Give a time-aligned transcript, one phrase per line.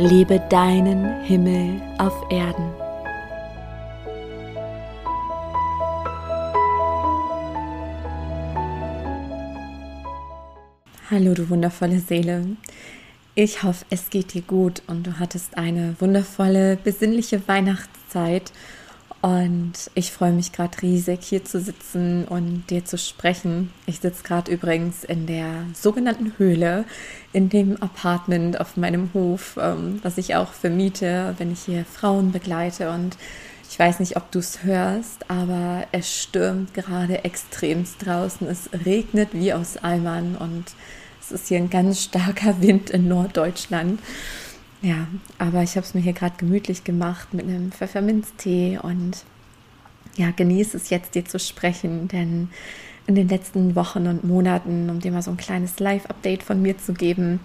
[0.00, 2.70] Lebe deinen Himmel auf Erden.
[11.10, 12.46] Hallo, du wundervolle Seele.
[13.34, 18.52] Ich hoffe, es geht dir gut und du hattest eine wundervolle, besinnliche Weihnachtszeit
[19.20, 23.72] und ich freue mich gerade riesig, hier zu sitzen und dir zu sprechen.
[23.86, 26.84] Ich sitze gerade übrigens in der sogenannten Höhle,
[27.32, 32.30] in dem Apartment auf meinem Hof, ähm, was ich auch vermiete, wenn ich hier Frauen
[32.30, 32.90] begleite.
[32.90, 33.16] Und
[33.68, 38.46] ich weiß nicht, ob du es hörst, aber es stürmt gerade extremst draußen.
[38.46, 40.64] Es regnet wie aus Eimern und
[41.20, 43.98] es ist hier ein ganz starker Wind in Norddeutschland.
[44.80, 49.24] Ja, aber ich habe es mir hier gerade gemütlich gemacht mit einem Pfefferminztee und
[50.16, 52.50] ja, genieße es jetzt, dir zu sprechen, denn
[53.06, 56.78] in den letzten Wochen und Monaten, um dir mal so ein kleines Live-Update von mir
[56.78, 57.40] zu geben,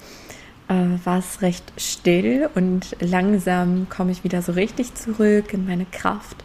[0.68, 0.74] äh,
[1.06, 6.44] war es recht still und langsam komme ich wieder so richtig zurück in meine Kraft.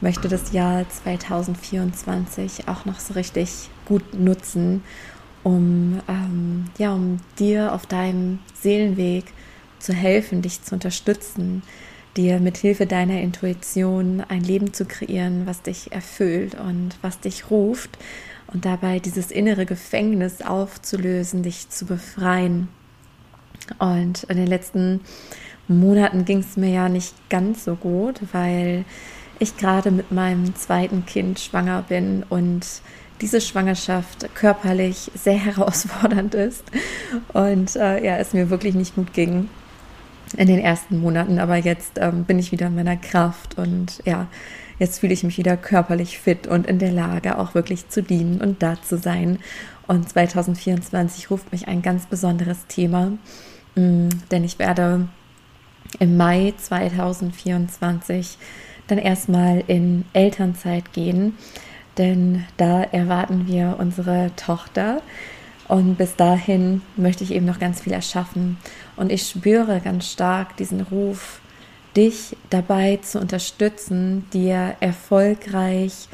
[0.00, 4.82] Möchte das Jahr 2024 auch noch so richtig gut nutzen,
[5.42, 9.24] um, ähm, ja, um dir auf deinem Seelenweg
[9.78, 11.62] zu helfen, dich zu unterstützen,
[12.16, 17.50] dir mit Hilfe deiner Intuition ein Leben zu kreieren, was dich erfüllt und was dich
[17.50, 17.96] ruft
[18.52, 22.68] und dabei dieses innere Gefängnis aufzulösen, dich zu befreien.
[23.78, 25.00] Und in den letzten
[25.68, 28.84] Monaten ging es mir ja nicht ganz so gut, weil
[29.38, 32.66] ich gerade mit meinem zweiten Kind schwanger bin und
[33.20, 36.64] diese Schwangerschaft körperlich sehr herausfordernd ist
[37.32, 39.48] und äh, ja, es mir wirklich nicht gut ging
[40.36, 44.26] in den ersten Monaten, aber jetzt ähm, bin ich wieder in meiner Kraft und ja,
[44.78, 48.40] jetzt fühle ich mich wieder körperlich fit und in der Lage, auch wirklich zu dienen
[48.40, 49.38] und da zu sein.
[49.86, 53.12] Und 2024 ruft mich ein ganz besonderes Thema,
[53.74, 55.08] mm, denn ich werde
[55.98, 58.38] im Mai 2024
[58.86, 61.36] dann erstmal in Elternzeit gehen,
[61.96, 65.02] denn da erwarten wir unsere Tochter.
[65.68, 68.56] Und bis dahin möchte ich eben noch ganz viel erschaffen.
[68.96, 71.40] Und ich spüre ganz stark diesen Ruf,
[71.94, 76.08] dich dabei zu unterstützen, dir erfolgreich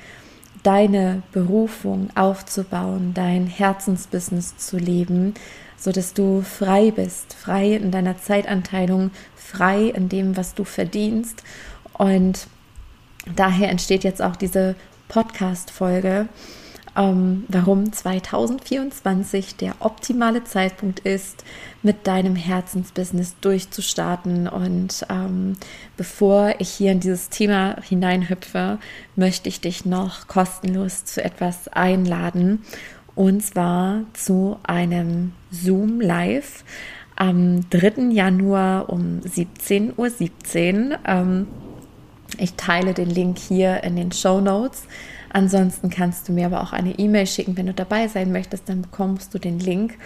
[0.65, 5.35] deine Berufung aufzubauen, dein Herzensbusiness zu leben,
[5.77, 11.45] so dass du frei bist, frei in deiner Zeitanteilung, frei in dem, was du verdienst.
[11.93, 12.49] Und
[13.37, 14.75] daher entsteht jetzt auch diese
[15.09, 16.29] Podcast-Folge,
[16.97, 21.45] ähm, warum 2024 der optimale Zeitpunkt ist,
[21.83, 24.49] mit deinem Herzensbusiness durchzustarten.
[24.49, 25.57] Und ähm,
[25.97, 28.79] bevor ich hier in dieses Thema hineinhüpfe,
[29.17, 32.63] möchte ich dich noch kostenlos zu etwas einladen.
[33.15, 36.65] Und zwar zu einem Zoom Live
[37.17, 38.11] am 3.
[38.11, 40.11] Januar um 17.17 Uhr.
[40.11, 40.95] 17.
[41.07, 41.47] Ähm,
[42.39, 44.85] ich teile den Link hier in den Show Notes.
[45.35, 48.83] Ansonsten kannst du mir aber auch eine E-Mail schicken, wenn du dabei sein möchtest, dann
[48.83, 49.99] bekommst du den Link.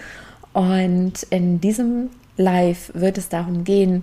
[0.53, 4.01] Und in diesem Live wird es darum gehen,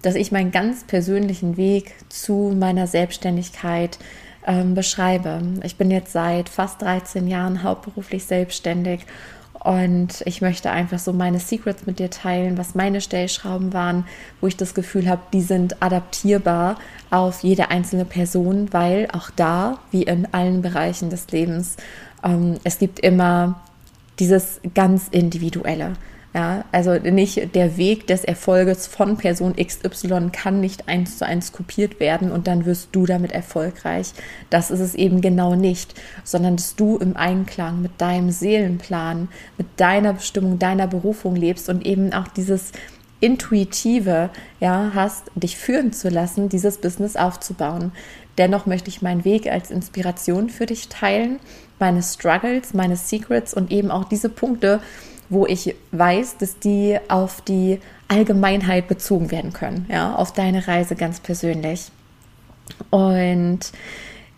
[0.00, 3.98] dass ich meinen ganz persönlichen Weg zu meiner Selbstständigkeit
[4.46, 5.42] ähm, beschreibe.
[5.62, 9.04] Ich bin jetzt seit fast 13 Jahren hauptberuflich selbstständig
[9.64, 14.06] und ich möchte einfach so meine Secrets mit dir teilen, was meine Stellschrauben waren,
[14.40, 16.76] wo ich das Gefühl habe, die sind adaptierbar
[17.10, 21.76] auf jede einzelne Person, weil auch da, wie in allen Bereichen des Lebens,
[22.24, 23.60] ähm, es gibt immer
[24.18, 25.92] dieses ganz Individuelle.
[26.34, 31.52] Ja, also nicht der Weg des Erfolges von Person XY kann nicht eins zu eins
[31.52, 34.12] kopiert werden und dann wirst du damit erfolgreich.
[34.48, 35.94] Das ist es eben genau nicht,
[36.24, 41.84] sondern dass du im Einklang mit deinem Seelenplan, mit deiner Bestimmung, deiner Berufung lebst und
[41.84, 42.72] eben auch dieses
[43.20, 47.92] intuitive, ja, hast, dich führen zu lassen, dieses Business aufzubauen.
[48.38, 51.40] Dennoch möchte ich meinen Weg als Inspiration für dich teilen,
[51.78, 54.80] meine Struggles, meine Secrets und eben auch diese Punkte,
[55.32, 60.94] wo ich weiß, dass die auf die Allgemeinheit bezogen werden können, ja, auf deine Reise
[60.94, 61.90] ganz persönlich.
[62.90, 63.60] Und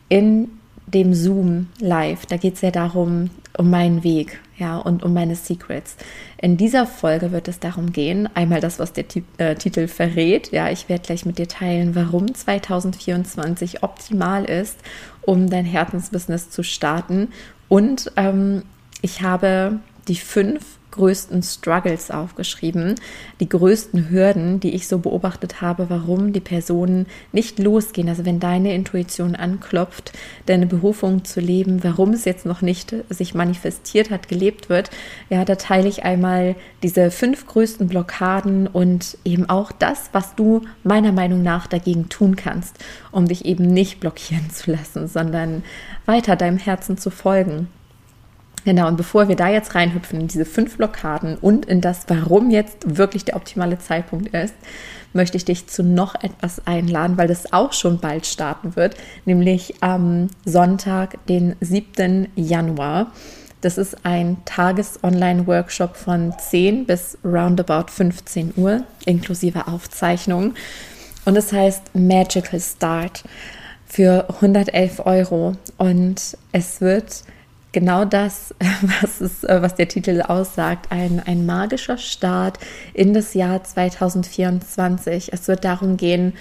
[0.08, 0.48] in
[0.86, 5.34] dem Zoom Live, da geht es ja darum, um meinen Weg, ja, und um meine
[5.34, 5.96] Secrets.
[6.40, 10.52] In dieser Folge wird es darum gehen, einmal das, was der T äh, Titel verrät,
[10.52, 14.78] ja, ich werde gleich mit dir teilen, warum 2024 optimal ist,
[15.22, 17.28] um dein Herzensbusiness zu starten.
[17.68, 18.62] Und ähm,
[19.02, 20.64] ich habe die fünf
[20.94, 22.94] größten Struggles aufgeschrieben,
[23.40, 28.08] die größten Hürden, die ich so beobachtet habe, warum die Personen nicht losgehen.
[28.08, 30.12] Also wenn deine Intuition anklopft,
[30.46, 34.90] deine Berufung zu leben, warum es jetzt noch nicht sich manifestiert hat, gelebt wird,
[35.30, 40.62] ja, da teile ich einmal diese fünf größten Blockaden und eben auch das, was du
[40.84, 42.76] meiner Meinung nach dagegen tun kannst,
[43.10, 45.64] um dich eben nicht blockieren zu lassen, sondern
[46.06, 47.68] weiter deinem Herzen zu folgen.
[48.64, 52.50] Genau, und bevor wir da jetzt reinhüpfen in diese fünf Blockaden und in das, warum
[52.50, 54.54] jetzt wirklich der optimale Zeitpunkt ist,
[55.12, 58.96] möchte ich dich zu noch etwas einladen, weil das auch schon bald starten wird,
[59.26, 62.28] nämlich am Sonntag, den 7.
[62.36, 63.12] Januar.
[63.60, 70.54] Das ist ein Tages-Online-Workshop von 10 bis roundabout 15 Uhr, inklusive Aufzeichnung.
[71.24, 73.24] Und es das heißt Magical Start
[73.86, 75.56] für 111 Euro.
[75.78, 77.24] Und es wird
[77.74, 78.54] genau das,
[79.02, 82.58] was, es, äh, was der Titel aussagt, ein, ein magischer Start
[82.94, 85.30] in das Jahr 2024.
[85.32, 86.32] Es wird darum gehen,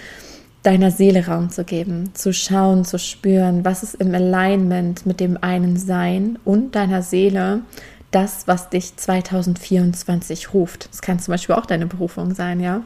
[0.62, 5.38] deiner Seele Raum zu geben, zu schauen, zu spüren, was ist im Alignment mit dem
[5.42, 7.64] einen Sein und deiner Seele
[8.12, 10.88] das, was dich 2024 ruft.
[10.90, 12.84] Das kann zum Beispiel auch deine Berufung sein, ja.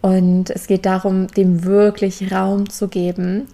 [0.00, 3.48] Und es geht darum, dem wirklich Raum zu geben,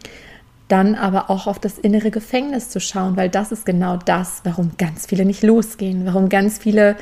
[0.70, 4.72] dann aber auch auf das innere Gefängnis zu schauen, weil das ist genau das, warum
[4.78, 6.96] ganz viele nicht losgehen, warum ganz viele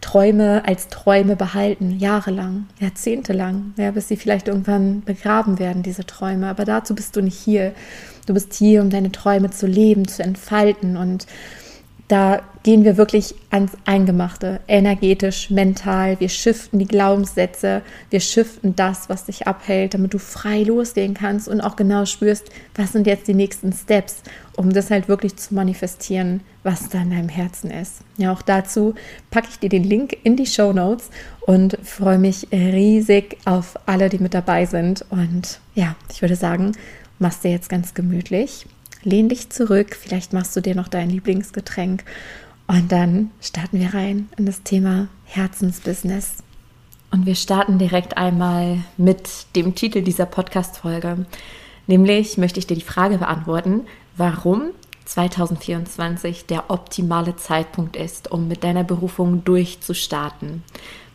[0.00, 6.48] Träume als Träume behalten, jahrelang, jahrzehntelang, ja, bis sie vielleicht irgendwann begraben werden, diese Träume.
[6.48, 7.72] Aber dazu bist du nicht hier.
[8.26, 11.26] Du bist hier, um deine Träume zu leben, zu entfalten und
[12.08, 16.18] da gehen wir wirklich ans Eingemachte, energetisch, mental.
[16.20, 21.48] Wir shiften die Glaubenssätze, wir shiften das, was dich abhält, damit du frei losgehen kannst
[21.48, 24.22] und auch genau spürst, was sind jetzt die nächsten Steps,
[24.56, 28.00] um das halt wirklich zu manifestieren, was da in deinem Herzen ist.
[28.18, 28.94] Ja, auch dazu
[29.30, 31.10] packe ich dir den Link in die Show Notes
[31.46, 35.04] und freue mich riesig auf alle, die mit dabei sind.
[35.08, 36.72] Und ja, ich würde sagen,
[37.18, 38.66] machst dir jetzt ganz gemütlich
[39.04, 42.04] lehn dich zurück, vielleicht machst du dir noch dein Lieblingsgetränk
[42.66, 46.38] und dann starten wir rein in das Thema Herzensbusiness.
[47.10, 51.26] Und wir starten direkt einmal mit dem Titel dieser Podcast-Folge.
[51.86, 53.82] Nämlich möchte ich dir die Frage beantworten,
[54.16, 54.70] warum
[55.04, 60.62] 2024 der optimale Zeitpunkt ist, um mit deiner Berufung durchzustarten.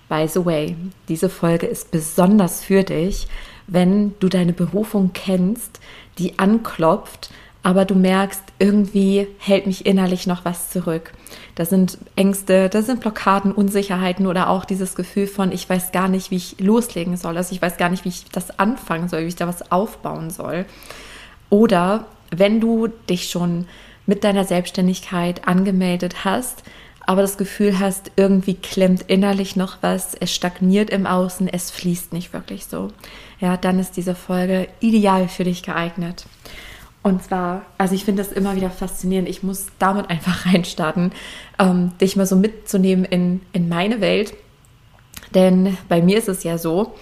[0.07, 0.75] By the way,
[1.07, 3.27] diese Folge ist besonders für dich,
[3.67, 5.79] wenn du deine Berufung kennst,
[6.17, 7.29] die anklopft
[7.61, 11.11] aber du merkst, irgendwie hält mich innerlich noch was zurück.
[11.55, 16.07] Das sind Ängste, das sind Blockaden, Unsicherheiten oder auch dieses Gefühl von, ich weiß gar
[16.07, 17.35] nicht, wie ich loslegen soll.
[17.35, 20.29] Also ich weiß gar nicht, wie ich das anfangen soll, wie ich da was aufbauen
[20.29, 20.65] soll.
[21.49, 23.67] Oder wenn du dich schon
[24.05, 26.63] mit deiner Selbstständigkeit angemeldet hast,
[27.05, 32.13] aber das Gefühl hast, irgendwie klemmt innerlich noch was, es stagniert im Außen, es fließt
[32.13, 32.91] nicht wirklich so.
[33.39, 36.25] Ja, dann ist diese Folge ideal für dich geeignet.
[37.09, 39.27] Und zwar, also ich finde das immer wieder faszinierend.
[39.27, 41.11] Ich muss damit einfach reinstarten,
[41.57, 44.35] ähm, dich mal so mitzunehmen in, in meine Welt.
[45.33, 46.93] Denn bei mir ist es ja so,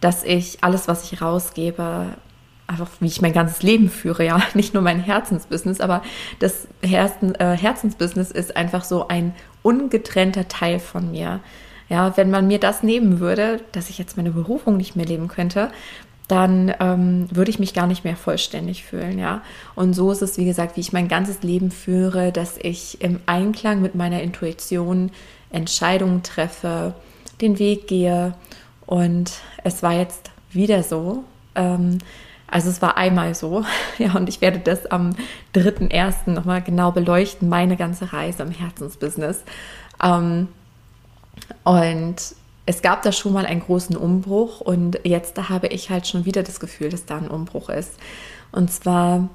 [0.00, 2.06] dass ich alles, was ich rausgebe,
[2.66, 6.02] einfach wie ich mein ganzes Leben führe, ja, nicht nur mein Herzensbusiness, aber
[6.38, 11.40] das Herzen, äh, Herzensbusiness ist einfach so ein ungetrennter Teil von mir.
[11.90, 15.28] Ja, wenn man mir das nehmen würde, dass ich jetzt meine Berufung nicht mehr leben
[15.28, 15.70] könnte,
[16.30, 19.42] dann ähm, würde ich mich gar nicht mehr vollständig fühlen, ja.
[19.74, 23.20] Und so ist es, wie gesagt, wie ich mein ganzes Leben führe, dass ich im
[23.26, 25.10] Einklang mit meiner Intuition
[25.50, 26.94] Entscheidungen treffe,
[27.40, 28.34] den Weg gehe.
[28.86, 29.32] Und
[29.64, 31.24] es war jetzt wieder so.
[31.54, 31.98] Ähm,
[32.46, 33.64] also es war einmal so,
[33.98, 35.10] ja, und ich werde das am
[35.54, 36.30] 3.1.
[36.30, 39.44] nochmal genau beleuchten, meine ganze Reise im Herzensbusiness.
[40.02, 40.48] Ähm,
[41.64, 42.16] und
[42.70, 46.44] es gab da schon mal einen großen Umbruch und jetzt habe ich halt schon wieder
[46.44, 47.94] das Gefühl, dass da ein Umbruch ist.
[48.52, 49.28] Und zwar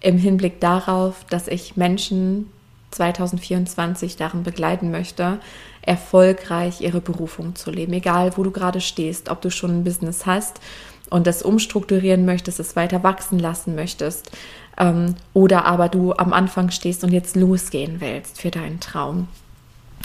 [0.00, 2.50] im Hinblick darauf, dass ich Menschen
[2.90, 5.38] 2024 darin begleiten möchte,
[5.82, 10.26] erfolgreich ihre Berufung zu leben, egal wo du gerade stehst, ob du schon ein Business
[10.26, 10.60] hast
[11.08, 14.32] und das umstrukturieren möchtest, es weiter wachsen lassen möchtest
[14.76, 19.28] ähm, oder aber du am Anfang stehst und jetzt losgehen willst für deinen Traum.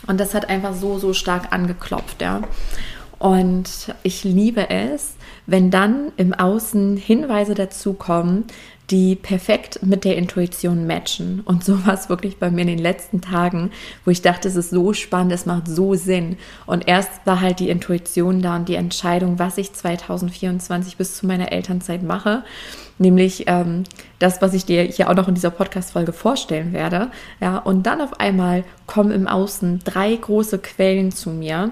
[0.05, 2.41] Und das hat einfach so, so stark angeklopft, ja.
[3.19, 5.15] Und ich liebe es,
[5.47, 8.45] wenn dann im Außen Hinweise dazukommen,
[8.89, 11.41] die perfekt mit der Intuition matchen.
[11.43, 13.71] Und so war es wirklich bei mir in den letzten Tagen,
[14.05, 16.37] wo ich dachte, es ist so spannend, es macht so Sinn.
[16.65, 21.27] Und erst war halt die Intuition da und die Entscheidung, was ich 2024 bis zu
[21.27, 22.43] meiner Elternzeit mache.
[22.99, 23.83] Nämlich ähm,
[24.19, 27.11] das, was ich dir hier auch noch in dieser Podcast-Folge vorstellen werde.
[27.39, 31.71] Ja, und dann auf einmal kommen im Außen drei große Quellen zu mir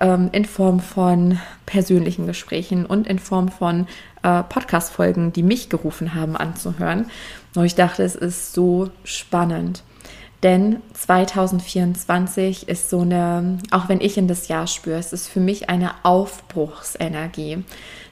[0.00, 3.86] ähm, in Form von persönlichen Gesprächen und in Form von
[4.22, 7.10] äh, Podcast-Folgen, die mich gerufen haben, anzuhören.
[7.54, 9.82] Und ich dachte, es ist so spannend.
[10.42, 15.40] Denn 2024 ist so eine, auch wenn ich in das Jahr spüre, es ist für
[15.40, 17.64] mich eine Aufbruchsenergie.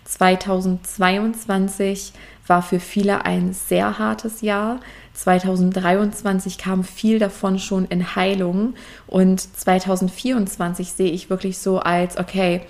[0.05, 2.13] 2022
[2.47, 4.81] war für viele ein sehr hartes Jahr.
[5.15, 8.75] 2023 kam viel davon schon in Heilung
[9.07, 12.63] und 2024 sehe ich wirklich so als, okay,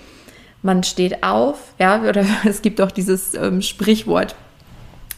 [0.61, 4.35] man steht auf, ja, oder es gibt auch dieses ähm, Sprichwort,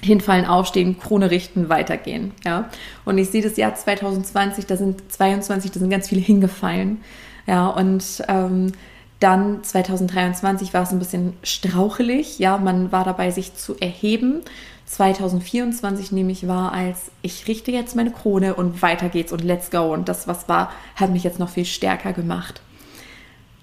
[0.02, 2.70] hinfallen, aufstehen, Krone richten, weitergehen, ja.
[3.04, 7.02] Und ich sehe das Jahr 2020, da sind 22, da sind ganz viele hingefallen,
[7.48, 8.72] ja, und ähm,
[9.20, 14.42] dann 2023 war es ein bisschen strauchelig, ja, man war dabei, sich zu erheben.
[14.86, 19.94] 2024 nämlich war als ich richte jetzt meine Krone und weiter geht's und let's go.
[19.94, 22.62] Und das, was war, hat mich jetzt noch viel stärker gemacht.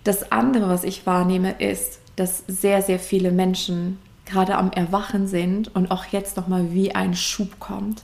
[0.04, 5.74] Das andere, was ich wahrnehme, ist, dass sehr, sehr viele Menschen gerade am Erwachen sind
[5.74, 8.02] und auch jetzt nochmal wie ein Schub kommt.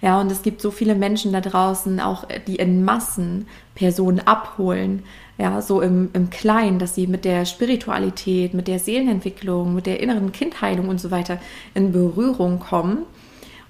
[0.00, 5.04] Ja, und es gibt so viele Menschen da draußen, auch die in Massen Personen abholen,
[5.38, 10.00] ja, so im, im Kleinen, dass sie mit der Spiritualität, mit der Seelenentwicklung, mit der
[10.00, 11.38] inneren Kindheilung und so weiter
[11.74, 13.04] in Berührung kommen.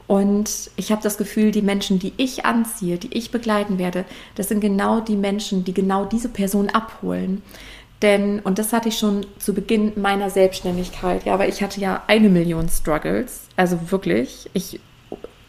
[0.07, 4.49] Und ich habe das Gefühl, die Menschen, die ich anziehe, die ich begleiten werde, das
[4.49, 7.43] sind genau die Menschen, die genau diese Person abholen.
[8.01, 12.03] Denn, und das hatte ich schon zu Beginn meiner Selbstständigkeit, ja, aber ich hatte ja
[12.07, 14.81] eine Million Struggles, also wirklich, ich,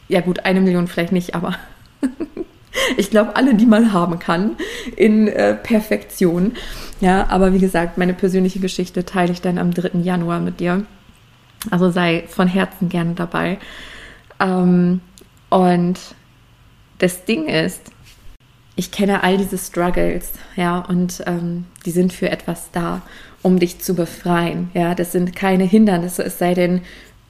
[0.08, 1.56] ja gut, eine Million vielleicht nicht, aber
[2.98, 4.58] ich glaube, alle, die man haben kann,
[4.96, 6.54] in äh, Perfektion.
[7.02, 10.00] Ja, aber wie gesagt, meine persönliche Geschichte teile ich dann am 3.
[10.00, 10.86] Januar mit dir.
[11.70, 13.58] Also sei von Herzen gerne dabei.
[14.40, 15.02] Ähm,
[15.50, 16.00] und
[17.00, 17.92] das Ding ist,
[18.76, 23.02] ich kenne all diese Struggles, ja, und ähm, die sind für etwas da,
[23.42, 24.70] um dich zu befreien.
[24.74, 26.82] Ja, das sind keine Hindernisse, es sei denn,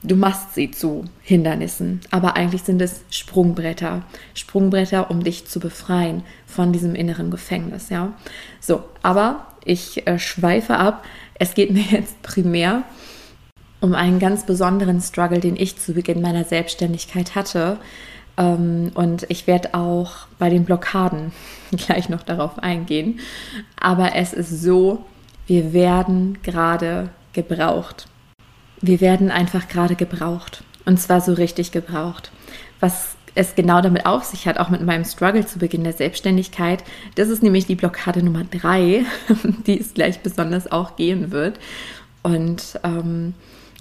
[0.02, 2.00] du machst sie zu Hindernissen.
[2.10, 4.02] Aber eigentlich sind es Sprungbretter.
[4.34, 8.12] Sprungbretter, um dich zu befreien von diesem inneren Gefängnis, ja.
[8.60, 11.04] So, aber ich äh, schweife ab.
[11.34, 12.84] Es geht mir jetzt primär
[13.80, 17.78] um einen ganz besonderen Struggle, den ich zu Beginn meiner Selbstständigkeit hatte.
[18.36, 21.32] Ähm, und ich werde auch bei den Blockaden
[21.72, 23.20] gleich noch darauf eingehen.
[23.78, 25.04] Aber es ist so,
[25.46, 28.06] wir werden gerade gebraucht.
[28.80, 30.64] Wir werden einfach gerade gebraucht.
[30.84, 32.30] Und zwar so richtig gebraucht.
[32.80, 36.82] Was es genau damit auf sich hat, auch mit meinem Struggle zu Beginn der Selbstständigkeit,
[37.14, 39.04] das ist nämlich die Blockade Nummer drei,
[39.66, 41.58] die es gleich besonders auch gehen wird.
[42.22, 43.34] Und ähm,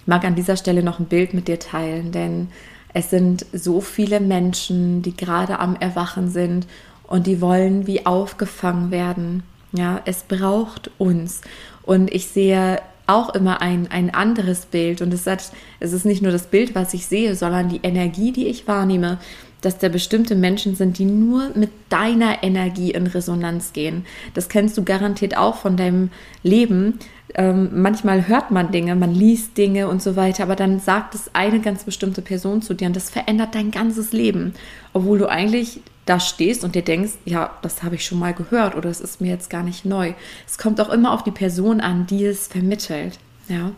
[0.06, 2.50] mag an dieser Stelle noch ein Bild mit dir teilen, denn
[2.94, 6.68] es sind so viele Menschen, die gerade am Erwachen sind
[7.08, 9.44] und die wollen wie aufgefangen werden.
[9.72, 11.41] Ja, es braucht uns.
[11.84, 15.01] Und ich sehe auch immer ein, ein anderes Bild.
[15.01, 18.31] Und es, hat, es ist nicht nur das Bild, was ich sehe, sondern die Energie,
[18.31, 19.19] die ich wahrnehme,
[19.61, 24.05] dass da bestimmte Menschen sind, die nur mit deiner Energie in Resonanz gehen.
[24.33, 26.11] Das kennst du garantiert auch von deinem
[26.43, 26.99] Leben.
[27.35, 31.29] Ähm, manchmal hört man Dinge, man liest Dinge und so weiter, aber dann sagt es
[31.33, 34.53] eine ganz bestimmte Person zu dir und das verändert dein ganzes Leben,
[34.93, 38.75] obwohl du eigentlich da stehst und dir denkst, ja, das habe ich schon mal gehört
[38.75, 40.13] oder es ist mir jetzt gar nicht neu.
[40.47, 43.19] Es kommt auch immer auf die Person an, die es vermittelt.
[43.47, 43.71] Ja.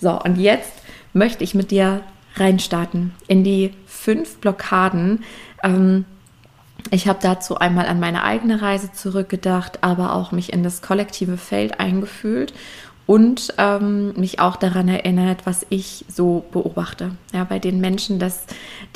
[0.00, 0.72] So, und jetzt
[1.12, 2.02] möchte ich mit dir
[2.36, 5.24] reinstarten in die fünf Blockaden.
[5.64, 6.04] Ähm,
[6.90, 11.36] ich habe dazu einmal an meine eigene Reise zurückgedacht, aber auch mich in das kollektive
[11.36, 12.54] Feld eingefühlt
[13.06, 17.12] und ähm, mich auch daran erinnert, was ich so beobachte.
[17.32, 18.44] Ja, bei den Menschen, dass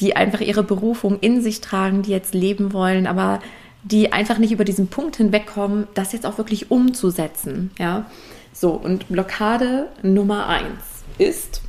[0.00, 3.40] die einfach ihre Berufung in sich tragen, die jetzt leben wollen, aber
[3.82, 7.70] die einfach nicht über diesen Punkt hinwegkommen, das jetzt auch wirklich umzusetzen.
[7.78, 8.06] Ja,
[8.52, 11.62] so und Blockade Nummer eins ist,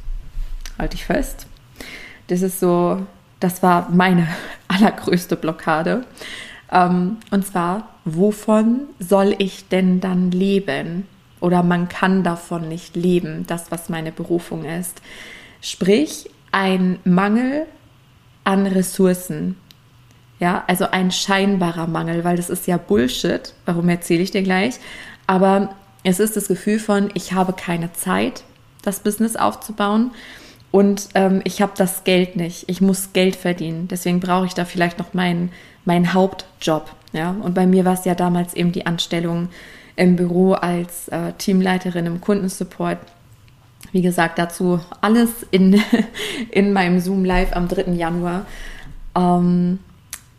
[0.77, 1.47] halte ich fest,
[2.27, 3.05] das ist so,
[3.39, 4.27] das war meine
[4.67, 6.05] allergrößte Blockade.
[6.71, 11.07] Ähm, und zwar, wovon soll ich denn dann leben?
[11.39, 15.01] Oder man kann davon nicht leben, das, was meine Berufung ist.
[15.61, 17.65] Sprich, ein Mangel
[18.43, 19.57] an Ressourcen.
[20.39, 23.53] Ja, also ein scheinbarer Mangel, weil das ist ja Bullshit.
[23.65, 24.75] Warum erzähle ich dir gleich?
[25.25, 28.43] Aber Es ist das Gefühl von, ich habe keine Zeit,
[28.81, 30.11] das Business aufzubauen
[30.71, 32.69] und ähm, ich habe das Geld nicht.
[32.69, 33.89] Ich muss Geld verdienen.
[33.89, 35.51] Deswegen brauche ich da vielleicht noch meinen,
[35.83, 36.89] meinen Hauptjob.
[37.11, 37.35] Ja?
[37.41, 39.49] Und bei mir war es ja damals eben die Anstellung
[39.97, 42.99] im Büro als äh, Teamleiterin im Kundensupport.
[43.91, 45.81] Wie gesagt, dazu alles in,
[46.51, 47.91] in meinem Zoom Live am 3.
[47.93, 48.45] Januar.
[49.15, 49.79] Ähm,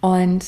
[0.00, 0.45] und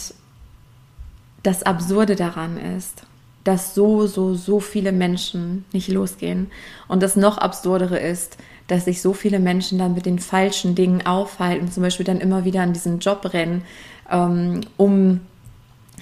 [1.43, 3.02] das Absurde daran ist,
[3.45, 6.49] dass so, so, so viele Menschen nicht losgehen.
[6.88, 8.37] Und das noch absurdere ist,
[8.69, 12.45] dass sich so viele Menschen dann mit den falschen Dingen aufhalten, zum Beispiel dann immer
[12.45, 13.62] wieder an diesen Job rennen,
[14.09, 15.21] ähm, um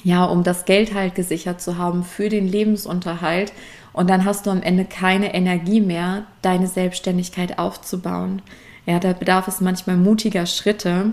[0.05, 3.52] ja, um das Geld halt gesichert zu haben für den Lebensunterhalt.
[3.93, 8.43] Und dann hast du am Ende keine Energie mehr, deine Selbstständigkeit aufzubauen.
[8.87, 11.12] Ja, da bedarf es manchmal mutiger Schritte,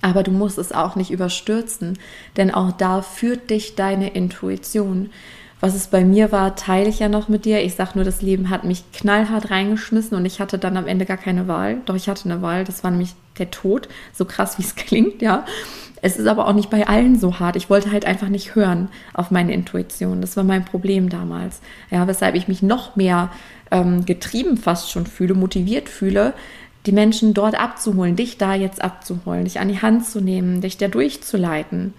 [0.00, 1.98] aber du musst es auch nicht überstürzen,
[2.36, 5.10] denn auch da führt dich deine Intuition.
[5.60, 7.62] Was es bei mir war, teile ich ja noch mit dir.
[7.62, 11.06] Ich sage nur, das Leben hat mich knallhart reingeschmissen und ich hatte dann am Ende
[11.06, 11.76] gar keine Wahl.
[11.86, 15.22] Doch ich hatte eine Wahl, das war nämlich der Tod, so krass wie es klingt,
[15.22, 15.46] ja.
[16.04, 17.54] Es ist aber auch nicht bei allen so hart.
[17.54, 20.20] Ich wollte halt einfach nicht hören auf meine Intuition.
[20.20, 21.60] Das war mein Problem damals.
[21.90, 23.30] Ja, weshalb ich mich noch mehr
[23.70, 26.34] ähm, getrieben fast schon fühle, motiviert fühle,
[26.86, 30.76] die Menschen dort abzuholen, dich da jetzt abzuholen, dich an die Hand zu nehmen, dich
[30.76, 31.94] da durchzuleiten,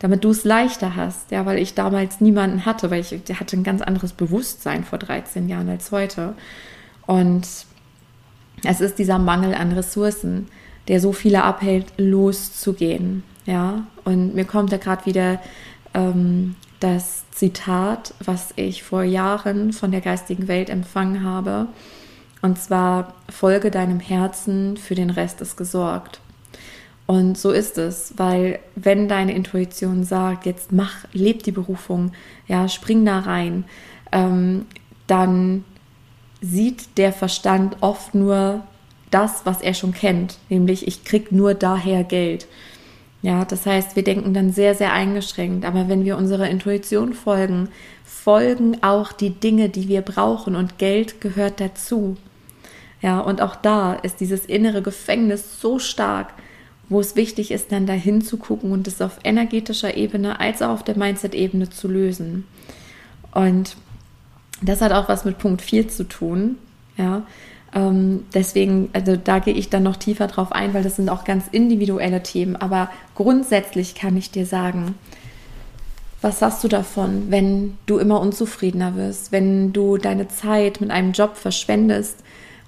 [0.00, 1.30] damit du es leichter hast.
[1.30, 5.48] Ja, weil ich damals niemanden hatte, weil ich hatte ein ganz anderes Bewusstsein vor 13
[5.48, 6.34] Jahren als heute.
[7.06, 7.46] Und
[8.64, 10.48] es ist dieser Mangel an Ressourcen,
[10.88, 13.22] der so viele abhält, loszugehen.
[13.46, 15.40] Ja, und mir kommt da gerade wieder
[15.92, 21.68] ähm, das Zitat, was ich vor Jahren von der geistigen Welt empfangen habe.
[22.42, 26.20] Und zwar, folge deinem Herzen, für den Rest ist gesorgt.
[27.06, 32.12] Und so ist es, weil wenn deine Intuition sagt, jetzt mach, leb die Berufung,
[32.46, 33.64] ja, spring da rein,
[34.12, 34.66] ähm,
[35.06, 35.64] dann
[36.40, 38.62] sieht der Verstand oft nur
[39.10, 42.46] das, was er schon kennt, nämlich ich krieg nur daher Geld.
[43.24, 45.64] Ja, das heißt, wir denken dann sehr, sehr eingeschränkt.
[45.64, 47.70] Aber wenn wir unserer Intuition folgen,
[48.04, 52.18] folgen auch die Dinge, die wir brauchen und Geld gehört dazu.
[53.00, 56.34] Ja, und auch da ist dieses innere Gefängnis so stark,
[56.90, 60.68] wo es wichtig ist, dann dahin zu gucken und es auf energetischer Ebene als auch
[60.68, 62.46] auf der Mindset-Ebene zu lösen.
[63.32, 63.78] Und
[64.60, 66.56] das hat auch was mit Punkt 4 zu tun.
[66.98, 67.22] Ja,
[67.74, 71.24] ähm, deswegen, also da gehe ich dann noch tiefer drauf ein, weil das sind auch
[71.24, 72.56] ganz individuelle Themen.
[72.56, 74.94] Aber grundsätzlich kann ich dir sagen,
[76.22, 81.12] was hast du davon, wenn du immer unzufriedener wirst, wenn du deine Zeit mit einem
[81.12, 82.24] Job verschwendest,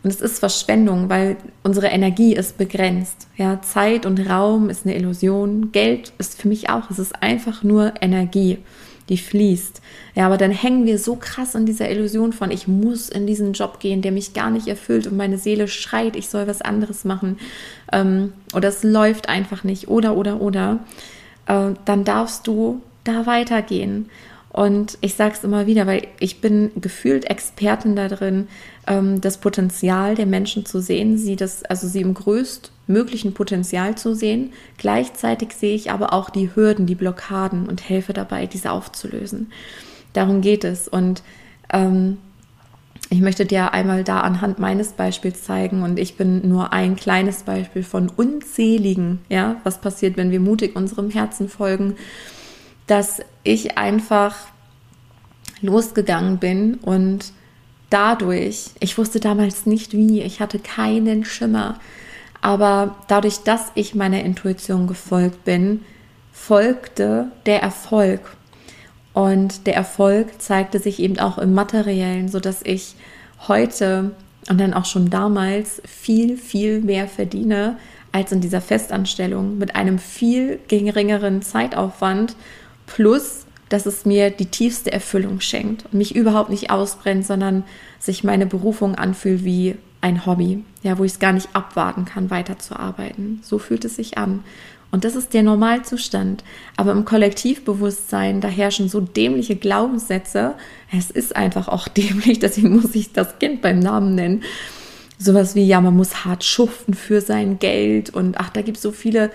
[0.06, 3.26] und es ist Verschwendung, weil unsere Energie ist begrenzt.
[3.36, 5.72] Ja, Zeit und Raum ist eine Illusion.
[5.72, 6.92] Geld ist für mich auch.
[6.92, 8.58] Es ist einfach nur Energie,
[9.08, 9.80] die fließt.
[10.14, 13.52] Ja, aber dann hängen wir so krass an dieser Illusion von, ich muss in diesen
[13.52, 17.04] Job gehen, der mich gar nicht erfüllt und meine Seele schreit, ich soll was anderes
[17.04, 17.38] machen.
[17.92, 19.88] Ähm, oder es läuft einfach nicht.
[19.88, 20.80] Oder, oder, oder.
[21.46, 24.10] Äh, dann darfst du da weitergehen.
[24.56, 28.48] Und ich sage es immer wieder, weil ich bin gefühlt Expertin darin,
[28.86, 34.14] ähm, das Potenzial der Menschen zu sehen, sie das, also sie im größtmöglichen Potenzial zu
[34.14, 34.54] sehen.
[34.78, 39.52] Gleichzeitig sehe ich aber auch die Hürden, die Blockaden und helfe dabei, diese aufzulösen.
[40.14, 40.88] Darum geht es.
[40.88, 41.22] Und
[41.70, 42.16] ähm,
[43.10, 47.42] ich möchte dir einmal da anhand meines Beispiels zeigen und ich bin nur ein kleines
[47.42, 51.96] Beispiel von unzähligen, ja, was passiert, wenn wir mutig unserem Herzen folgen
[52.86, 54.36] dass ich einfach
[55.60, 57.32] losgegangen bin und
[57.90, 61.78] dadurch, ich wusste damals nicht wie, ich hatte keinen Schimmer,
[62.40, 65.82] aber dadurch, dass ich meiner Intuition gefolgt bin,
[66.32, 68.20] folgte der Erfolg.
[69.14, 72.94] Und der Erfolg zeigte sich eben auch im Materiellen, sodass ich
[73.48, 74.12] heute
[74.48, 77.78] und dann auch schon damals viel, viel mehr verdiene
[78.12, 82.36] als in dieser Festanstellung mit einem viel geringeren Zeitaufwand
[82.86, 87.64] Plus, dass es mir die tiefste Erfüllung schenkt und mich überhaupt nicht ausbrennt, sondern
[87.98, 92.30] sich meine Berufung anfühlt wie ein Hobby, ja, wo ich es gar nicht abwarten kann,
[92.30, 93.40] weiterzuarbeiten.
[93.42, 94.44] So fühlt es sich an.
[94.92, 96.44] Und das ist der Normalzustand.
[96.76, 100.54] Aber im Kollektivbewusstsein, da herrschen so dämliche Glaubenssätze.
[100.96, 104.44] Es ist einfach auch dämlich, deswegen muss ich das Kind beim Namen nennen.
[105.18, 108.82] Sowas wie, ja, man muss hart schuften für sein Geld und ach, da gibt es
[108.82, 109.30] so viele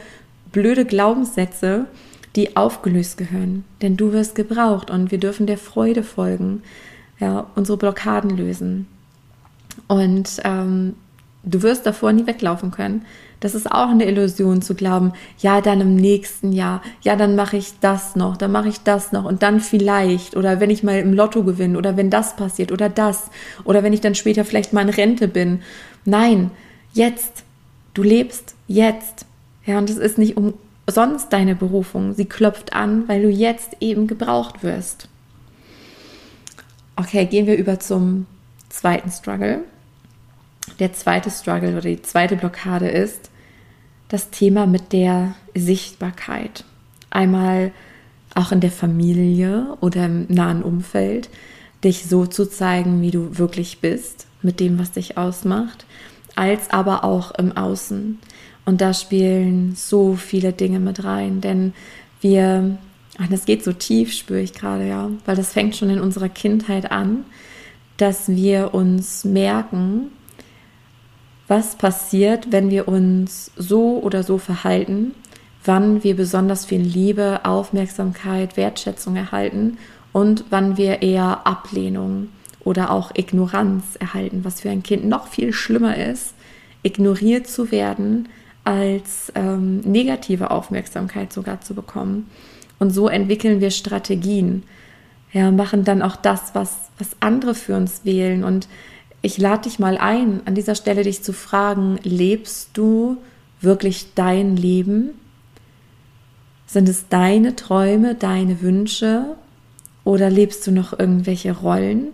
[0.51, 1.87] blöde Glaubenssätze
[2.35, 3.65] die aufgelöst gehören.
[3.81, 6.63] Denn du wirst gebraucht und wir dürfen der Freude folgen,
[7.19, 8.87] ja, unsere Blockaden lösen.
[9.87, 10.95] Und ähm,
[11.43, 13.05] Du wirst davor nie weglaufen können.
[13.39, 17.57] Das ist auch eine Illusion zu glauben, ja, dann im nächsten Jahr, ja, dann mache
[17.57, 20.99] ich das noch, dann mache ich das noch und dann vielleicht oder wenn ich mal
[20.99, 23.31] im Lotto gewinne oder wenn das passiert oder das
[23.63, 25.61] oder wenn ich dann später vielleicht mal in Rente bin.
[26.05, 26.51] Nein,
[26.93, 27.43] jetzt.
[27.95, 29.25] Du lebst jetzt.
[29.65, 30.37] Ja, und es ist nicht
[30.91, 32.13] umsonst deine Berufung.
[32.13, 35.07] Sie klopft an, weil du jetzt eben gebraucht wirst.
[36.97, 38.25] Okay, gehen wir über zum
[38.67, 39.61] zweiten Struggle.
[40.79, 43.29] Der zweite Struggle oder die zweite Blockade ist
[44.09, 46.65] das Thema mit der Sichtbarkeit.
[47.09, 47.71] Einmal
[48.35, 51.29] auch in der Familie oder im nahen Umfeld,
[51.85, 55.85] dich so zu zeigen, wie du wirklich bist, mit dem, was dich ausmacht,
[56.35, 58.19] als aber auch im Außen.
[58.65, 61.73] Und da spielen so viele Dinge mit rein, denn
[62.21, 62.77] wir,
[63.17, 66.29] und das geht so tief, spüre ich gerade, ja, weil das fängt schon in unserer
[66.29, 67.25] Kindheit an,
[67.97, 70.11] dass wir uns merken,
[71.47, 75.13] was passiert, wenn wir uns so oder so verhalten,
[75.65, 79.77] wann wir besonders viel Liebe, Aufmerksamkeit, Wertschätzung erhalten
[80.13, 82.29] und wann wir eher Ablehnung
[82.61, 86.33] oder auch Ignoranz erhalten, was für ein Kind noch viel schlimmer ist,
[86.83, 88.29] ignoriert zu werden,
[88.63, 92.29] als ähm, negative Aufmerksamkeit sogar zu bekommen.
[92.79, 94.63] Und so entwickeln wir Strategien,
[95.33, 98.67] ja, machen dann auch das, was, was andere für uns wählen und
[99.21, 103.17] ich lade dich mal ein, an dieser Stelle dich zu fragen, lebst du
[103.61, 105.11] wirklich dein Leben?
[106.65, 109.35] Sind es deine Träume, deine Wünsche
[110.03, 112.07] oder lebst du noch irgendwelche Rollen?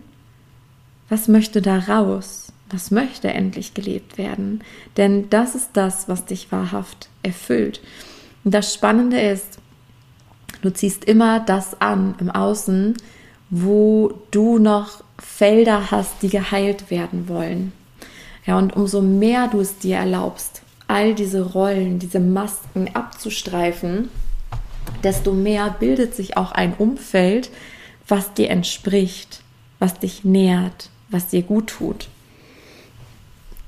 [1.10, 2.52] Was möchte da raus?
[2.70, 4.62] Was möchte endlich gelebt werden?
[4.98, 7.80] Denn das ist das, was dich wahrhaft erfüllt.
[8.44, 9.60] Und das Spannende ist,
[10.62, 12.96] du ziehst immer das an im Außen,
[13.50, 17.72] wo du noch Felder hast, die geheilt werden wollen.
[18.46, 24.10] Ja, und umso mehr du es dir erlaubst, all diese Rollen, diese Masken abzustreifen,
[25.04, 27.50] desto mehr bildet sich auch ein Umfeld,
[28.08, 29.42] was dir entspricht,
[29.80, 32.10] was dich nährt, was dir gut tut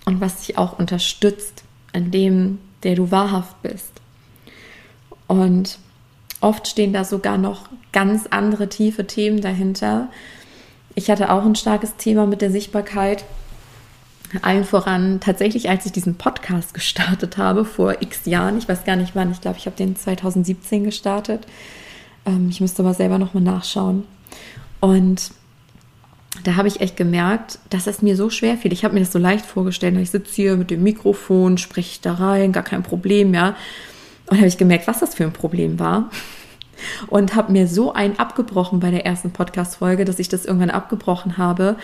[0.09, 3.91] und was dich auch unterstützt an dem, der du wahrhaft bist.
[5.27, 5.79] Und
[6.41, 10.09] oft stehen da sogar noch ganz andere tiefe Themen dahinter,
[10.95, 13.23] ich hatte auch ein starkes Thema mit der Sichtbarkeit.
[14.41, 18.57] Allen voran tatsächlich, als ich diesen Podcast gestartet habe vor x Jahren.
[18.57, 19.31] Ich weiß gar nicht wann.
[19.31, 21.47] Ich glaube, ich habe den 2017 gestartet.
[22.25, 24.03] Ähm, ich müsste aber selber nochmal nachschauen.
[24.81, 25.31] Und
[26.43, 28.73] da habe ich echt gemerkt, dass es mir so schwer fiel.
[28.73, 29.97] Ich habe mir das so leicht vorgestellt.
[29.97, 33.55] Ich sitze hier mit dem Mikrofon, spreche da rein, gar kein Problem, ja.
[34.27, 36.09] Und habe ich gemerkt, was das für ein Problem war
[37.07, 41.37] und habe mir so ein abgebrochen bei der ersten Podcast-Folge, dass ich das irgendwann abgebrochen
[41.37, 41.75] habe.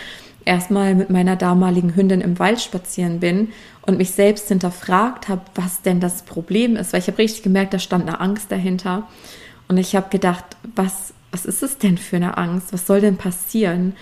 [0.46, 3.50] Erstmal mit meiner damaligen Hündin im Wald spazieren bin
[3.82, 7.74] und mich selbst hinterfragt habe, was denn das Problem ist, weil ich habe richtig gemerkt,
[7.74, 9.08] da stand eine Angst dahinter.
[9.68, 12.72] Und ich habe gedacht, was, was ist es denn für eine Angst?
[12.74, 13.96] Was soll denn passieren?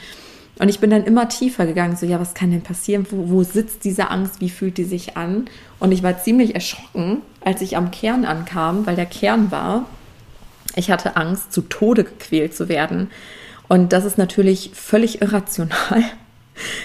[0.59, 3.07] Und ich bin dann immer tiefer gegangen, so, ja, was kann denn passieren?
[3.09, 4.39] Wo, wo sitzt diese Angst?
[4.39, 5.45] Wie fühlt die sich an?
[5.79, 9.87] Und ich war ziemlich erschrocken, als ich am Kern ankam, weil der Kern war,
[10.75, 13.09] ich hatte Angst, zu Tode gequält zu werden.
[13.67, 15.71] Und das ist natürlich völlig irrational.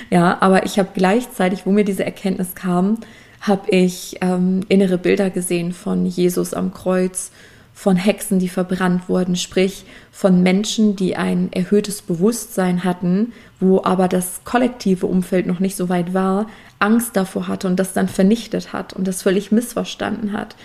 [0.09, 2.97] Ja, aber ich habe gleichzeitig, wo mir diese Erkenntnis kam,
[3.43, 7.31] habe ich ähm, innere Bilder gesehen von Jesus am Kreuz,
[7.79, 14.09] von Hexen, die verbrannt wurden, sprich von Menschen, die ein erhöhtes Bewusstsein hatten, wo aber
[14.09, 16.49] das kollektive Umfeld noch nicht so weit war,
[16.81, 20.57] Angst davor hatte und das dann vernichtet hat und das völlig missverstanden hat.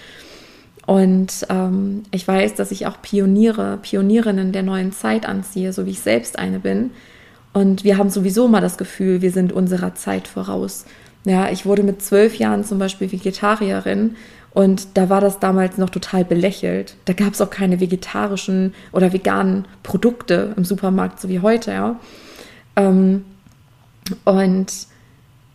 [0.88, 5.91] Und ähm, ich weiß, dass ich auch Pioniere, Pionierinnen der neuen Zeit anziehe, so wie
[5.91, 6.89] ich selbst eine bin.
[7.54, 10.86] Und wir haben sowieso mal das Gefühl, wir sind unserer Zeit voraus.
[11.26, 14.15] Ja, ich wurde mit zwölf Jahren zum Beispiel Vegetarierin
[14.53, 16.95] und da war das damals noch total belächelt.
[17.05, 21.99] Da gab es auch keine vegetarischen oder veganen Produkte im Supermarkt, so wie heute, ja.
[22.75, 23.25] Ähm,
[24.25, 24.67] und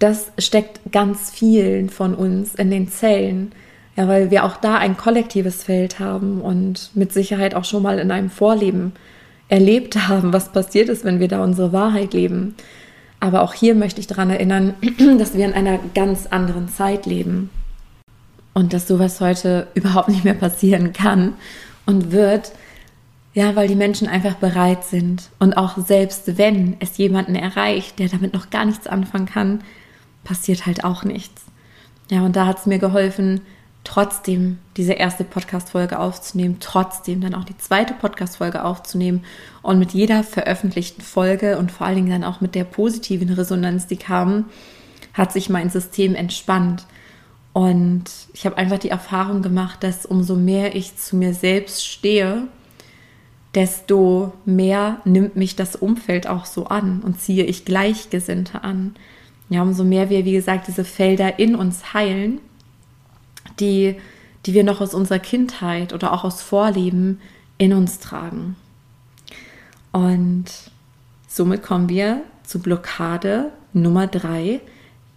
[0.00, 3.52] das steckt ganz vielen von uns in den Zellen.
[3.96, 7.98] Ja, weil wir auch da ein kollektives Feld haben und mit Sicherheit auch schon mal
[7.98, 8.92] in einem Vorleben
[9.48, 12.54] erlebt haben, was passiert ist, wenn wir da unsere Wahrheit leben.
[13.18, 14.74] Aber auch hier möchte ich daran erinnern,
[15.18, 17.50] dass wir in einer ganz anderen Zeit leben
[18.58, 21.34] und dass sowas heute überhaupt nicht mehr passieren kann
[21.86, 22.50] und wird,
[23.32, 28.08] ja, weil die Menschen einfach bereit sind und auch selbst wenn es jemanden erreicht, der
[28.08, 29.60] damit noch gar nichts anfangen kann,
[30.24, 31.44] passiert halt auch nichts.
[32.10, 33.42] Ja, und da hat es mir geholfen,
[33.84, 39.24] trotzdem diese erste Podcast-Folge aufzunehmen, trotzdem dann auch die zweite Podcast-Folge aufzunehmen
[39.62, 43.86] und mit jeder veröffentlichten Folge und vor allen Dingen dann auch mit der positiven Resonanz,
[43.86, 44.46] die kam,
[45.14, 46.86] hat sich mein System entspannt.
[47.58, 52.46] Und ich habe einfach die Erfahrung gemacht, dass umso mehr ich zu mir selbst stehe,
[53.52, 58.94] desto mehr nimmt mich das Umfeld auch so an und ziehe ich Gleichgesinnte an.
[59.48, 62.38] Ja, umso mehr wir, wie gesagt, diese Felder in uns heilen,
[63.58, 63.96] die,
[64.46, 67.20] die wir noch aus unserer Kindheit oder auch aus Vorleben
[67.56, 68.54] in uns tragen.
[69.90, 70.44] Und
[71.26, 74.60] somit kommen wir zu Blockade Nummer drei,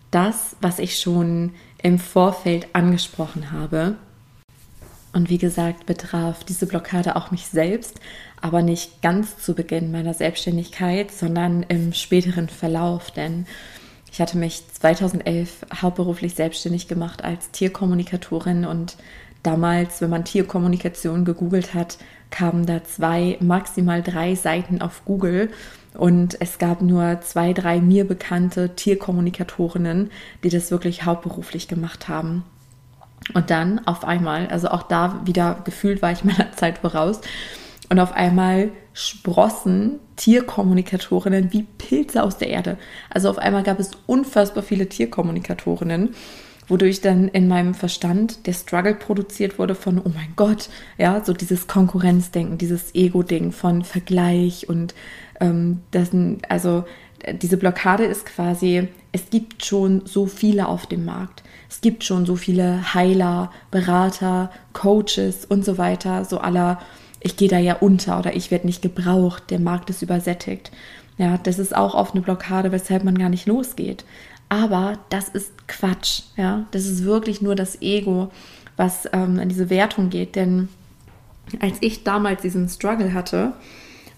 [0.10, 1.52] das, was ich schon
[1.84, 3.96] im Vorfeld angesprochen habe.
[5.14, 8.00] Und wie gesagt, betraf diese Blockade auch mich selbst,
[8.40, 13.12] aber nicht ganz zu Beginn meiner Selbstständigkeit, sondern im späteren Verlauf.
[13.12, 13.46] Denn
[14.12, 18.96] ich hatte mich 2011 hauptberuflich selbstständig gemacht als Tierkommunikatorin und
[19.44, 21.98] damals, wenn man Tierkommunikation gegoogelt hat,
[22.30, 25.52] kamen da zwei, maximal drei Seiten auf Google
[25.98, 30.10] und es gab nur zwei, drei mir bekannte Tierkommunikatorinnen,
[30.44, 32.44] die das wirklich hauptberuflich gemacht haben.
[33.34, 37.22] Und dann auf einmal, also auch da wieder gefühlt war ich meiner Zeit voraus,
[37.90, 42.78] und auf einmal sprossen Tierkommunikatorinnen wie Pilze aus der Erde.
[43.10, 46.16] Also auf einmal gab es unfassbar viele Tierkommunikatorinnen,
[46.70, 51.34] wodurch dann in meinem Verstand der Struggle produziert wurde von, oh mein Gott, ja, so
[51.34, 54.96] dieses Konkurrenzdenken, dieses Ego-Ding von Vergleich und
[55.92, 56.10] das,
[56.50, 56.86] also
[57.42, 61.44] diese Blockade ist quasi, es gibt schon so viele auf dem Markt.
[61.70, 66.80] Es gibt schon so viele Heiler, Berater, Coaches und so weiter, so aller
[67.22, 70.72] ich gehe da ja unter oder ich werde nicht gebraucht, der Markt ist übersättigt.
[71.18, 74.06] Ja, das ist auch oft eine Blockade, weshalb man gar nicht losgeht.
[74.50, 76.24] Aber das ist Quatsch.
[76.36, 78.32] Ja, das ist wirklich nur das Ego,
[78.76, 80.36] was ähm, in diese Wertung geht.
[80.36, 80.68] Denn
[81.60, 83.54] als ich damals diesen Struggle hatte,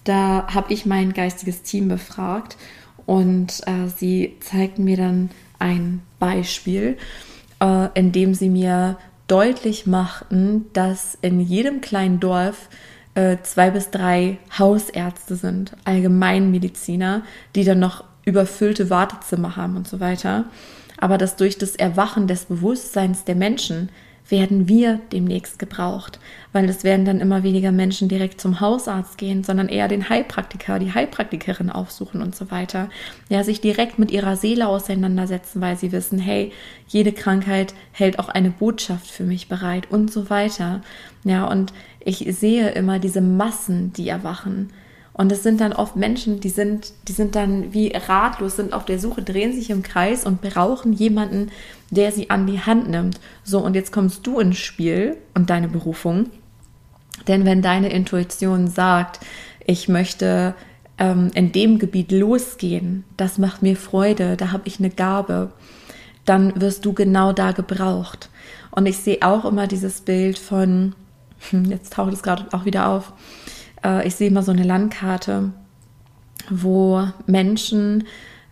[0.04, 2.58] da habe ich mein geistiges Team befragt
[3.06, 6.98] und äh, sie zeigten mir dann ein Beispiel,
[7.62, 12.70] äh, in dem sie mir deutlich machten, dass in jedem kleinen Dorf
[13.16, 17.24] äh, zwei bis drei Hausärzte sind, Allgemeinmediziner,
[17.56, 20.46] die dann noch überfüllte Wartezimmer haben und so weiter.
[20.98, 23.90] Aber dass durch das Erwachen des Bewusstseins der Menschen
[24.30, 26.20] werden wir demnächst gebraucht,
[26.54, 30.80] weil es werden dann immer weniger Menschen direkt zum Hausarzt gehen, sondern eher den Heilpraktiker,
[30.80, 32.90] die Heilpraktikerin aufsuchen und so weiter.
[33.30, 36.52] Ja, sich direkt mit ihrer Seele auseinandersetzen, weil sie wissen, hey,
[36.88, 40.82] jede Krankheit hält auch eine Botschaft für mich bereit und so weiter.
[41.24, 44.72] Ja, und ich sehe immer diese Massen, die erwachen.
[45.14, 48.86] Und es sind dann oft Menschen, die sind, die sind dann wie ratlos, sind auf
[48.86, 51.52] der Suche, drehen sich im Kreis und brauchen jemanden,
[51.94, 53.20] der sie an die Hand nimmt.
[53.44, 56.30] So, und jetzt kommst du ins Spiel und deine Berufung.
[57.28, 59.20] Denn wenn deine Intuition sagt,
[59.66, 60.56] ich möchte
[60.98, 65.52] ähm, in dem Gebiet losgehen, das macht mir Freude, da habe ich eine Gabe,
[66.26, 68.30] dann wirst du genau da gebraucht.
[68.72, 70.96] Und ich sehe auch immer dieses Bild von,
[71.50, 73.14] hm, jetzt taucht es gerade auch wieder auf,
[73.84, 75.52] äh, ich sehe immer so eine Landkarte,
[76.50, 78.06] wo Menschen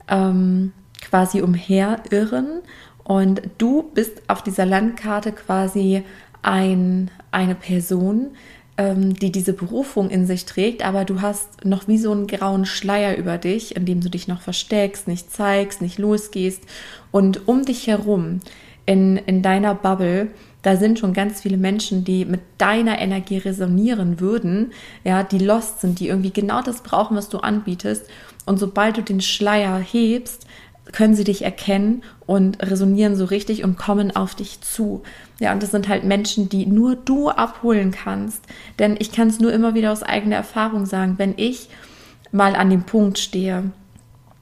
[0.07, 2.61] ähm, quasi umherirren
[3.03, 6.03] und du bist auf dieser Landkarte quasi
[6.41, 8.31] ein, eine Person,
[8.77, 12.65] ähm, die diese Berufung in sich trägt, aber du hast noch wie so einen grauen
[12.65, 16.63] Schleier über dich, in dem du dich noch versteckst, nicht zeigst, nicht losgehst.
[17.11, 18.39] Und um dich herum,
[18.85, 20.29] in, in deiner Bubble,
[20.63, 24.71] da sind schon ganz viele Menschen, die mit deiner Energie resonieren würden,
[25.03, 28.05] ja, die lost sind, die irgendwie genau das brauchen, was du anbietest.
[28.45, 30.45] Und sobald du den Schleier hebst,
[30.91, 35.03] können sie dich erkennen und resonieren so richtig und kommen auf dich zu.
[35.39, 38.43] Ja, und das sind halt Menschen, die nur du abholen kannst.
[38.79, 41.69] Denn ich kann es nur immer wieder aus eigener Erfahrung sagen, wenn ich
[42.31, 43.71] mal an dem Punkt stehe,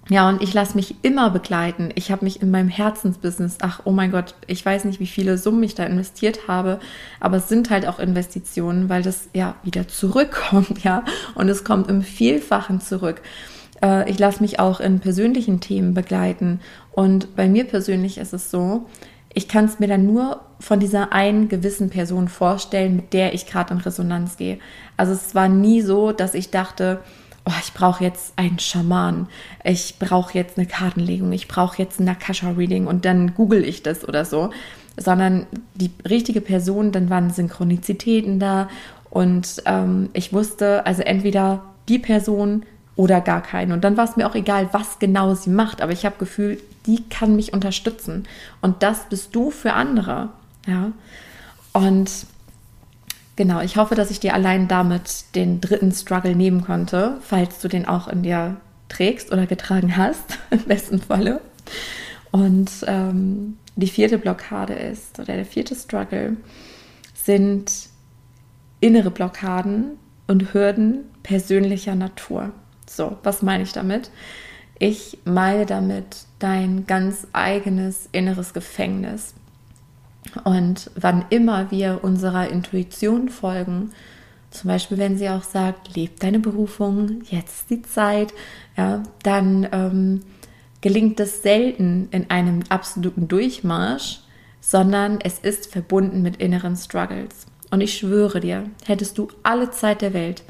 [0.09, 1.91] ja, und ich lasse mich immer begleiten.
[1.93, 5.37] Ich habe mich in meinem Herzensbusiness, ach oh mein Gott, ich weiß nicht, wie viele
[5.37, 6.79] Summen ich da investiert habe,
[7.19, 11.03] aber es sind halt auch Investitionen, weil das ja wieder zurückkommt, ja,
[11.35, 13.21] und es kommt im Vielfachen zurück.
[13.81, 16.59] Äh, ich lasse mich auch in persönlichen Themen begleiten.
[16.91, 18.85] Und bei mir persönlich ist es so,
[19.33, 23.45] ich kann es mir dann nur von dieser einen gewissen Person vorstellen, mit der ich
[23.45, 24.59] gerade in Resonanz gehe.
[24.97, 26.99] Also es war nie so, dass ich dachte,
[27.45, 29.27] oh, ich brauche jetzt einen Schaman,
[29.63, 34.07] ich brauche jetzt eine Kartenlegung, ich brauche jetzt ein Nakasha-Reading und dann google ich das
[34.07, 34.49] oder so,
[34.97, 38.67] sondern die richtige Person, dann waren Synchronizitäten da
[39.09, 42.63] und ähm, ich wusste, also entweder die Person
[42.99, 43.71] oder gar keinen.
[43.71, 46.59] Und dann war es mir auch egal, was genau sie macht, aber ich habe Gefühl,
[46.85, 48.27] die kann mich unterstützen
[48.59, 50.29] und das bist du für andere,
[50.67, 50.91] ja.
[51.71, 52.11] Und
[53.37, 57.69] Genau, ich hoffe, dass ich dir allein damit den dritten Struggle nehmen konnte, falls du
[57.69, 58.57] den auch in dir
[58.89, 61.39] trägst oder getragen hast, im besten Falle.
[62.31, 66.35] Und ähm, die vierte Blockade ist, oder der vierte Struggle,
[67.13, 67.71] sind
[68.81, 69.91] innere Blockaden
[70.27, 72.51] und Hürden persönlicher Natur.
[72.89, 74.09] So, was meine ich damit?
[74.79, 79.35] Ich meine damit dein ganz eigenes inneres Gefängnis.
[80.43, 83.91] Und wann immer wir unserer Intuition folgen,
[84.51, 88.33] zum Beispiel wenn sie auch sagt, leb deine Berufung, jetzt ist die Zeit,
[88.75, 90.21] ja, dann ähm,
[90.81, 94.21] gelingt es selten in einem absoluten Durchmarsch,
[94.61, 97.45] sondern es ist verbunden mit inneren Struggles.
[97.69, 100.43] Und ich schwöre dir, hättest du alle Zeit der Welt,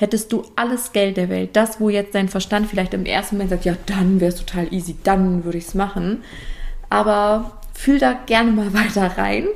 [0.00, 3.50] hättest du alles Geld der Welt, das, wo jetzt dein Verstand vielleicht im ersten Moment
[3.50, 6.22] sagt, ja, dann wäre es total easy, dann würde ich es machen.
[6.88, 9.46] Aber fühl da gerne mal weiter rein,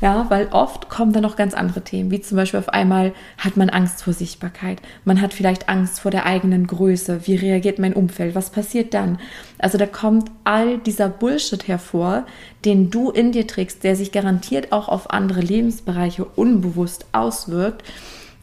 [0.00, 3.56] ja, weil oft kommen da noch ganz andere Themen, wie zum Beispiel auf einmal hat
[3.56, 7.94] man Angst vor Sichtbarkeit, man hat vielleicht Angst vor der eigenen Größe, wie reagiert mein
[7.94, 9.18] Umfeld, was passiert dann?
[9.58, 12.24] Also da kommt all dieser Bullshit hervor,
[12.64, 17.82] den du in dir trägst, der sich garantiert auch auf andere Lebensbereiche unbewusst auswirkt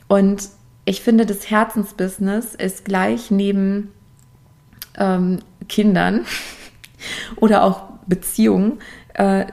[0.07, 0.49] und
[0.85, 3.91] ich finde, das Herzensbusiness ist gleich neben
[4.97, 6.25] ähm, Kindern
[7.35, 8.79] oder auch Beziehungen
[9.13, 9.45] äh,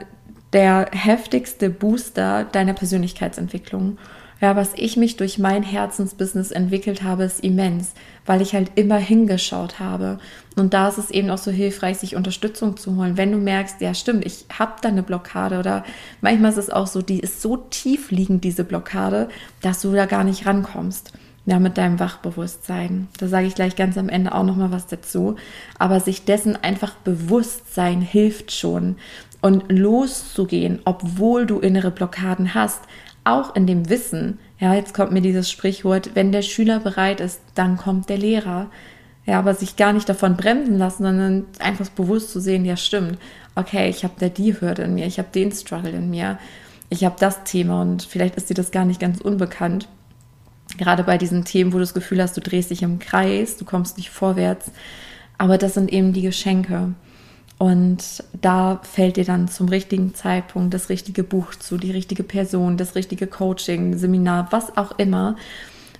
[0.53, 3.97] der heftigste Booster deiner Persönlichkeitsentwicklung.
[4.39, 7.93] Ja, was ich mich durch mein Herzensbusiness entwickelt habe, ist immens,
[8.25, 10.19] weil ich halt immer hingeschaut habe.
[10.55, 13.17] Und da ist es eben auch so hilfreich, sich Unterstützung zu holen.
[13.17, 15.83] Wenn du merkst, ja stimmt, ich habe da eine Blockade oder
[16.21, 19.29] manchmal ist es auch so, die ist so tief liegend, diese Blockade,
[19.61, 21.13] dass du da gar nicht rankommst.
[21.49, 23.07] Ja, mit deinem Wachbewusstsein.
[23.19, 25.37] Da sage ich gleich ganz am Ende auch noch mal was dazu.
[25.79, 28.97] Aber sich dessen einfach bewusst sein hilft schon
[29.39, 32.81] und loszugehen, obwohl du innere Blockaden hast,
[33.27, 37.41] auch in dem Wissen, ja, jetzt kommt mir dieses Sprichwort, wenn der Schüler bereit ist,
[37.55, 38.69] dann kommt der Lehrer.
[39.25, 43.19] Ja, aber sich gar nicht davon bremsen lassen, sondern einfach bewusst zu sehen, ja, stimmt.
[43.55, 46.39] Okay, ich habe da die Hürde in mir, ich habe den Struggle in mir,
[46.89, 49.89] ich habe das Thema und vielleicht ist dir das gar nicht ganz unbekannt.
[50.77, 53.65] Gerade bei diesen Themen, wo du das Gefühl hast, du drehst dich im Kreis, du
[53.65, 54.71] kommst nicht vorwärts.
[55.37, 56.93] Aber das sind eben die Geschenke.
[57.57, 62.77] Und da fällt dir dann zum richtigen Zeitpunkt das richtige Buch zu, die richtige Person,
[62.77, 65.35] das richtige Coaching, Seminar, was auch immer,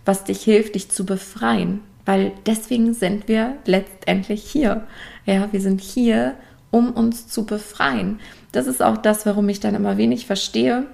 [0.05, 1.81] was dich hilft, dich zu befreien.
[2.05, 4.85] Weil deswegen sind wir letztendlich hier.
[5.25, 6.35] Ja, wir sind hier,
[6.69, 8.19] um uns zu befreien.
[8.51, 10.85] Das ist auch das, warum ich dann immer wenig verstehe,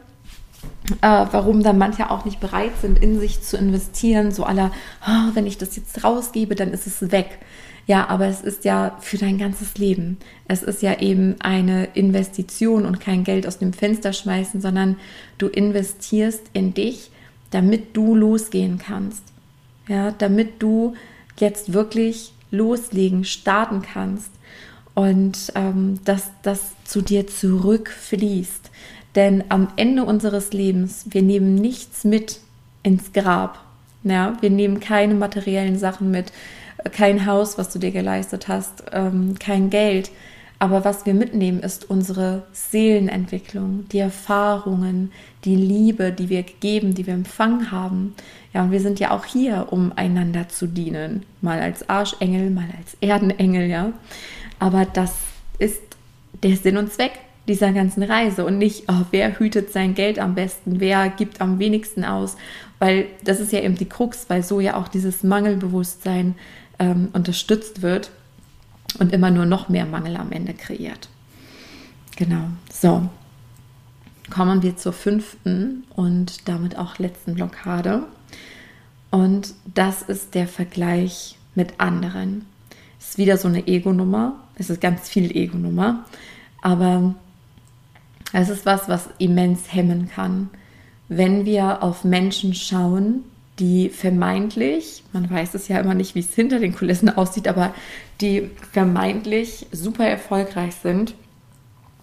[1.02, 4.32] äh, warum dann manche auch nicht bereit sind, in sich zu investieren.
[4.32, 4.72] So aller,
[5.06, 7.40] oh, wenn ich das jetzt rausgebe, dann ist es weg.
[7.86, 10.18] Ja, aber es ist ja für dein ganzes Leben.
[10.48, 14.98] Es ist ja eben eine Investition und kein Geld aus dem Fenster schmeißen, sondern
[15.38, 17.12] du investierst in dich,
[17.52, 19.24] damit du losgehen kannst.
[19.90, 20.94] Ja, damit du
[21.38, 24.32] jetzt wirklich loslegen, starten kannst
[24.94, 28.72] und ähm, dass das zu dir zurückfließt.
[29.16, 32.40] Denn am Ende unseres Lebens, wir nehmen nichts mit
[32.82, 33.60] ins Grab.
[34.04, 36.32] Ja, wir nehmen keine materiellen Sachen mit
[36.92, 40.12] kein Haus, was du dir geleistet hast, ähm, kein Geld.
[40.60, 45.12] Aber was wir mitnehmen, ist unsere Seelenentwicklung, die Erfahrungen,
[45.44, 48.16] die Liebe, die wir geben, die wir empfangen haben.
[48.54, 51.26] Ja, und wir sind ja auch hier, um einander zu dienen.
[51.42, 53.92] Mal als Arschengel, mal als Erdenengel, ja.
[54.60, 55.16] Aber das
[55.60, 55.82] ist
[56.44, 57.12] der Sinn und Zweck
[57.48, 61.60] dieser ganzen Reise und nicht, oh, wer hütet sein Geld am besten, wer gibt am
[61.60, 62.38] wenigsten aus,
[62.80, 66.36] weil das ist ja eben die Krux, weil so ja auch dieses Mangelbewusstsein
[66.80, 68.12] ähm, unterstützt wird
[69.00, 71.10] und immer nur noch mehr Mangel am Ende kreiert.
[72.16, 73.10] Genau, so.
[74.30, 78.04] Kommen wir zur fünften und damit auch letzten Blockade.
[79.12, 82.46] Und das ist der Vergleich mit anderen.
[83.00, 84.36] Es ist wieder so eine Ego-Nummer.
[84.56, 86.06] Es ist ganz viel Ego-Nummer.
[86.62, 87.14] Aber
[88.32, 90.50] es ist was, was immens hemmen kann,
[91.10, 93.24] wenn wir auf Menschen schauen,
[93.60, 97.74] die vermeintlich, man weiß es ja immer nicht, wie es hinter den Kulissen aussieht, aber
[98.20, 101.14] die vermeintlich super erfolgreich sind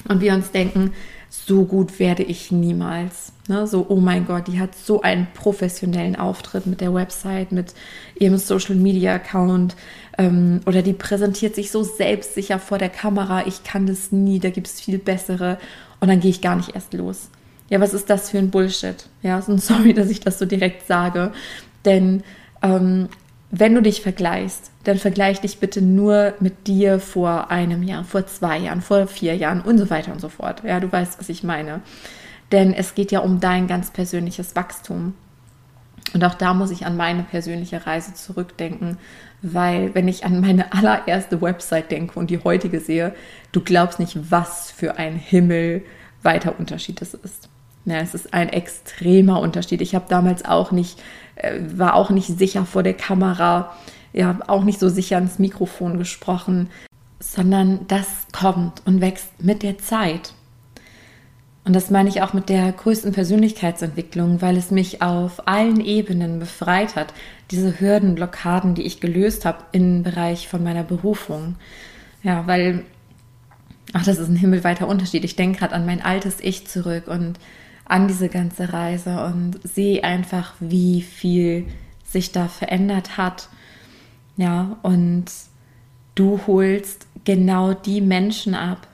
[0.08, 0.92] und wir uns denken,
[1.28, 3.32] so gut werde ich niemals.
[3.48, 3.66] Ne?
[3.66, 7.74] So, oh mein Gott, die hat so einen professionellen Auftritt mit der Website, mit
[8.18, 9.76] ihrem Social Media Account
[10.18, 14.50] ähm, oder die präsentiert sich so selbstsicher vor der Kamera, ich kann das nie, da
[14.50, 15.58] gibt es viel bessere
[16.00, 17.28] und dann gehe ich gar nicht erst los
[17.70, 19.06] ja, was ist das für ein Bullshit?
[19.22, 21.32] Ja, und sorry, dass ich das so direkt sage.
[21.86, 22.22] Denn
[22.60, 23.08] ähm,
[23.50, 28.26] wenn du dich vergleichst, dann vergleich dich bitte nur mit dir vor einem Jahr, vor
[28.26, 30.62] zwei Jahren, vor vier Jahren und so weiter und so fort.
[30.64, 31.80] Ja, du weißt, was ich meine.
[32.52, 35.14] Denn es geht ja um dein ganz persönliches Wachstum.
[36.14, 38.98] Und auch da muss ich an meine persönliche Reise zurückdenken,
[39.42, 43.14] weil wenn ich an meine allererste Website denke und die heutige sehe,
[43.52, 47.49] du glaubst nicht, was für ein himmelweiter Unterschied es ist.
[47.84, 49.80] Ja, es ist ein extremer Unterschied.
[49.80, 51.00] Ich habe damals auch nicht,
[51.36, 53.74] äh, war auch nicht sicher vor der Kamera,
[54.12, 56.68] ja, auch nicht so sicher ins Mikrofon gesprochen,
[57.20, 60.34] sondern das kommt und wächst mit der Zeit.
[61.64, 66.38] Und das meine ich auch mit der größten Persönlichkeitsentwicklung, weil es mich auf allen Ebenen
[66.38, 67.12] befreit hat,
[67.50, 71.56] diese Hürden, Blockaden, die ich gelöst habe im Bereich von meiner Berufung.
[72.22, 72.84] Ja, weil,
[73.92, 75.22] ach, das ist ein himmelweiter Unterschied.
[75.22, 77.38] Ich denke gerade an mein altes Ich zurück und
[77.90, 81.66] an diese ganze Reise und sehe einfach, wie viel
[82.04, 83.48] sich da verändert hat.
[84.36, 85.26] Ja, und
[86.14, 88.86] du holst genau die Menschen ab,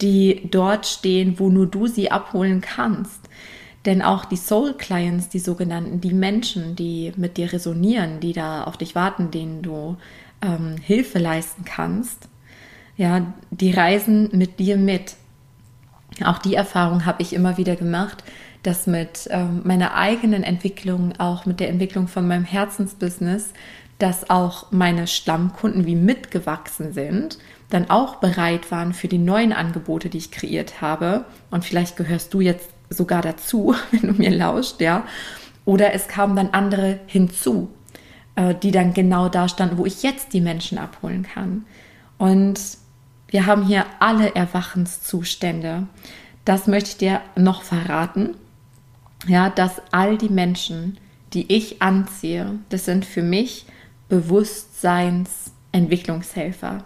[0.00, 3.20] die dort stehen, wo nur du sie abholen kannst.
[3.84, 8.64] Denn auch die Soul Clients, die sogenannten, die Menschen, die mit dir resonieren, die da
[8.64, 9.96] auf dich warten, denen du
[10.40, 12.28] ähm, Hilfe leisten kannst,
[12.96, 15.16] ja, die reisen mit dir mit.
[16.22, 18.22] Auch die Erfahrung habe ich immer wieder gemacht,
[18.62, 23.52] dass mit ähm, meiner eigenen Entwicklung, auch mit der Entwicklung von meinem Herzensbusiness,
[23.98, 27.38] dass auch meine Stammkunden wie mitgewachsen sind,
[27.70, 31.24] dann auch bereit waren für die neuen Angebote, die ich kreiert habe.
[31.50, 35.04] Und vielleicht gehörst du jetzt sogar dazu, wenn du mir lauscht, ja.
[35.64, 37.70] Oder es kamen dann andere hinzu,
[38.36, 41.64] äh, die dann genau da standen, wo ich jetzt die Menschen abholen kann.
[42.18, 42.60] Und
[43.34, 45.88] wir haben hier alle Erwachenszustände.
[46.44, 48.36] Das möchte ich dir noch verraten.
[49.26, 50.98] Ja, dass all die Menschen,
[51.32, 53.66] die ich anziehe, das sind für mich
[54.08, 56.84] Bewusstseinsentwicklungshelfer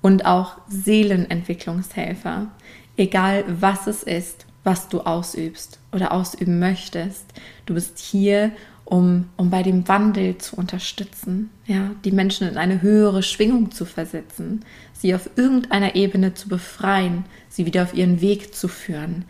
[0.00, 2.48] und auch Seelenentwicklungshelfer.
[2.96, 7.26] Egal was es ist, was du ausübst oder ausüben möchtest.
[7.66, 8.50] Du bist hier,
[8.92, 13.86] um, um bei dem Wandel zu unterstützen, ja, die Menschen in eine höhere Schwingung zu
[13.86, 19.24] versetzen, sie auf irgendeiner Ebene zu befreien, sie wieder auf ihren Weg zu führen.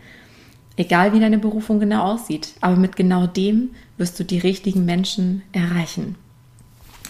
[0.75, 5.43] Egal wie deine Berufung genau aussieht, aber mit genau dem wirst du die richtigen Menschen
[5.53, 6.17] erreichen.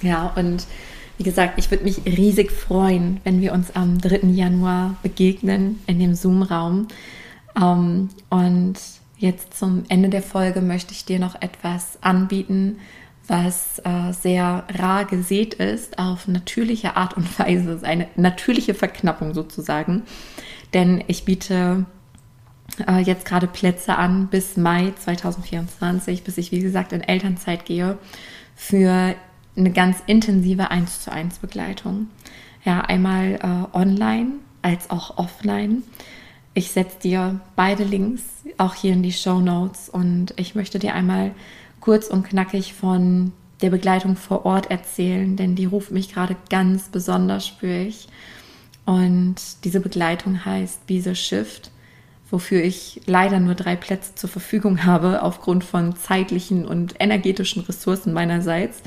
[0.03, 0.67] Ja, und
[1.17, 4.27] wie gesagt, ich würde mich riesig freuen, wenn wir uns am 3.
[4.27, 6.87] Januar begegnen in dem Zoom-Raum.
[7.59, 8.75] Ähm, und
[9.23, 12.79] jetzt zum Ende der Folge möchte ich dir noch etwas anbieten,
[13.25, 17.79] was äh, sehr rar gesät ist, auf natürliche Art und Weise.
[17.83, 20.03] Eine natürliche Verknappung sozusagen.
[20.73, 21.85] Denn ich biete
[22.85, 27.97] äh, jetzt gerade Plätze an bis Mai 2024, bis ich, wie gesagt, in Elternzeit gehe,
[28.55, 29.15] für
[29.55, 32.07] eine ganz intensive 1 zu 1 Begleitung.
[32.65, 35.83] Ja, einmal äh, online als auch offline.
[36.53, 38.23] Ich setze dir beide Links
[38.57, 41.31] auch hier in die Show Notes und ich möchte dir einmal
[41.79, 43.31] kurz und knackig von
[43.61, 48.07] der Begleitung vor Ort erzählen, denn die ruft mich gerade ganz besonders, spüre ich.
[48.85, 51.71] Und diese Begleitung heißt Visa Shift,
[52.29, 58.13] wofür ich leider nur drei Plätze zur Verfügung habe, aufgrund von zeitlichen und energetischen Ressourcen
[58.13, 58.83] meinerseits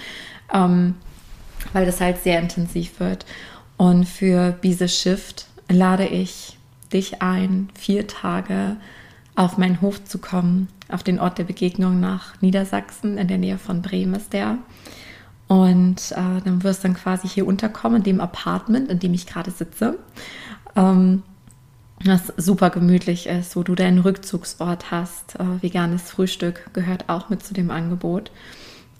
[0.52, 0.94] ähm,
[1.72, 3.26] weil das halt sehr intensiv wird.
[3.76, 6.55] Und für diese Shift lade ich
[6.92, 8.76] dich ein, vier Tage
[9.34, 13.58] auf meinen Hof zu kommen, auf den Ort der Begegnung nach Niedersachsen, in der Nähe
[13.58, 14.58] von Bremen ist der.
[15.48, 19.26] Und äh, dann wirst du dann quasi hier unterkommen, in dem Apartment, in dem ich
[19.26, 19.98] gerade sitze.
[20.74, 21.22] Ähm,
[22.04, 25.36] das super gemütlich ist, wo du deinen Rückzugsort hast.
[25.36, 28.30] Äh, veganes Frühstück gehört auch mit zu dem Angebot.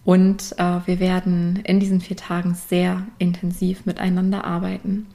[0.05, 5.07] Und äh, wir werden in diesen vier Tagen sehr intensiv miteinander arbeiten.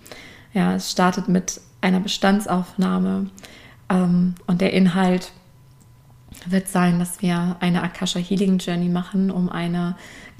[0.53, 3.29] Ja, es startet mit einer Bestandsaufnahme
[3.89, 5.32] ähm, und der Inhalt
[6.45, 9.95] wird sein, dass wir eine Akasha Healing Journey machen, um eine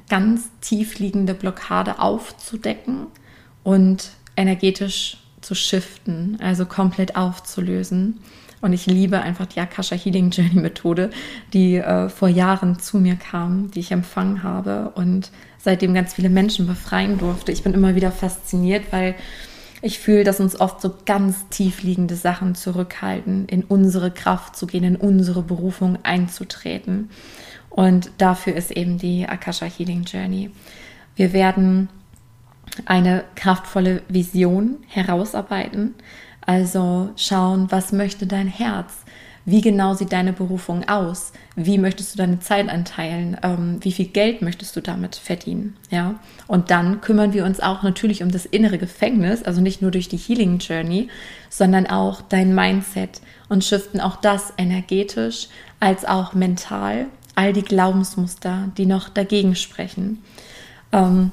[0.10, 3.08] ganz tief liegende Blockade aufzudecken
[3.64, 8.20] und energetisch zu shiften, also komplett aufzulösen.
[8.62, 11.10] Und ich liebe einfach die Akasha Healing Journey Methode,
[11.54, 16.30] die äh, vor Jahren zu mir kam, die ich empfangen habe und seitdem ganz viele
[16.30, 17.52] Menschen befreien durfte.
[17.52, 19.16] Ich bin immer wieder fasziniert, weil
[19.82, 24.68] ich fühle, dass uns oft so ganz tief liegende Sachen zurückhalten, in unsere Kraft zu
[24.68, 27.10] gehen, in unsere Berufung einzutreten.
[27.70, 30.52] Und dafür ist eben die Akasha Healing Journey.
[31.16, 31.90] Wir werden
[32.86, 35.96] eine kraftvolle Vision herausarbeiten,
[36.42, 38.94] also schauen, was möchte dein Herz?
[39.52, 41.34] Wie genau sieht deine Berufung aus?
[41.58, 43.36] Wie möchtest du deine Zeit anteilen?
[43.44, 45.76] Ähm, wie viel Geld möchtest du damit verdienen?
[45.90, 46.16] Ja.
[46.48, 50.08] Und dann kümmern wir uns auch natürlich um das innere Gefängnis, also nicht nur durch
[50.08, 51.10] die Healing Journey,
[51.50, 55.50] sondern auch dein Mindset und shiften auch das energetisch
[55.82, 60.24] als auch mental all die Glaubensmuster, die noch dagegen sprechen.
[60.94, 61.32] Ähm,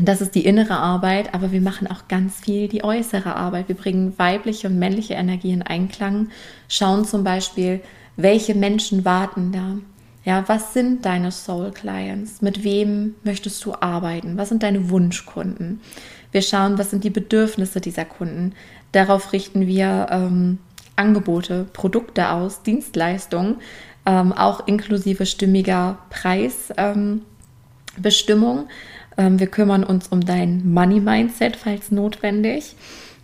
[0.00, 3.68] das ist die innere Arbeit, aber wir machen auch ganz viel die äußere Arbeit.
[3.68, 6.28] Wir bringen weibliche und männliche Energie in Einklang,
[6.68, 7.80] schauen zum Beispiel,
[8.16, 9.78] welche Menschen warten da.
[10.24, 12.42] Ja, was sind deine Soul Clients?
[12.42, 14.36] Mit wem möchtest du arbeiten?
[14.36, 15.80] Was sind deine Wunschkunden?
[16.30, 18.52] Wir schauen, was sind die Bedürfnisse dieser Kunden.
[18.92, 20.58] Darauf richten wir ähm,
[20.96, 23.56] Angebote, Produkte aus, Dienstleistungen,
[24.06, 27.20] ähm, auch inklusive stimmiger Preisbestimmung.
[27.20, 27.22] Ähm,
[29.18, 32.76] ähm, wir kümmern uns um dein Money Mindset, falls notwendig.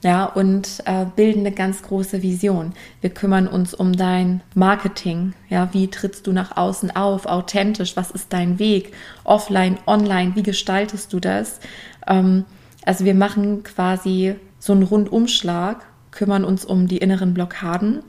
[0.02, 2.74] Ja, und äh, bilden eine ganz große Vision.
[3.00, 5.32] Wir kümmern uns um dein Marketing.
[5.48, 7.24] Ja, wie trittst du nach außen auf?
[7.24, 7.96] Authentisch?
[7.96, 8.92] Was ist dein Weg?
[9.24, 10.32] Offline, online?
[10.34, 11.58] Wie gestaltest du das?
[12.06, 12.44] Ähm,
[12.84, 18.00] also wir machen quasi so einen Rundumschlag, kümmern uns um die inneren Blockaden,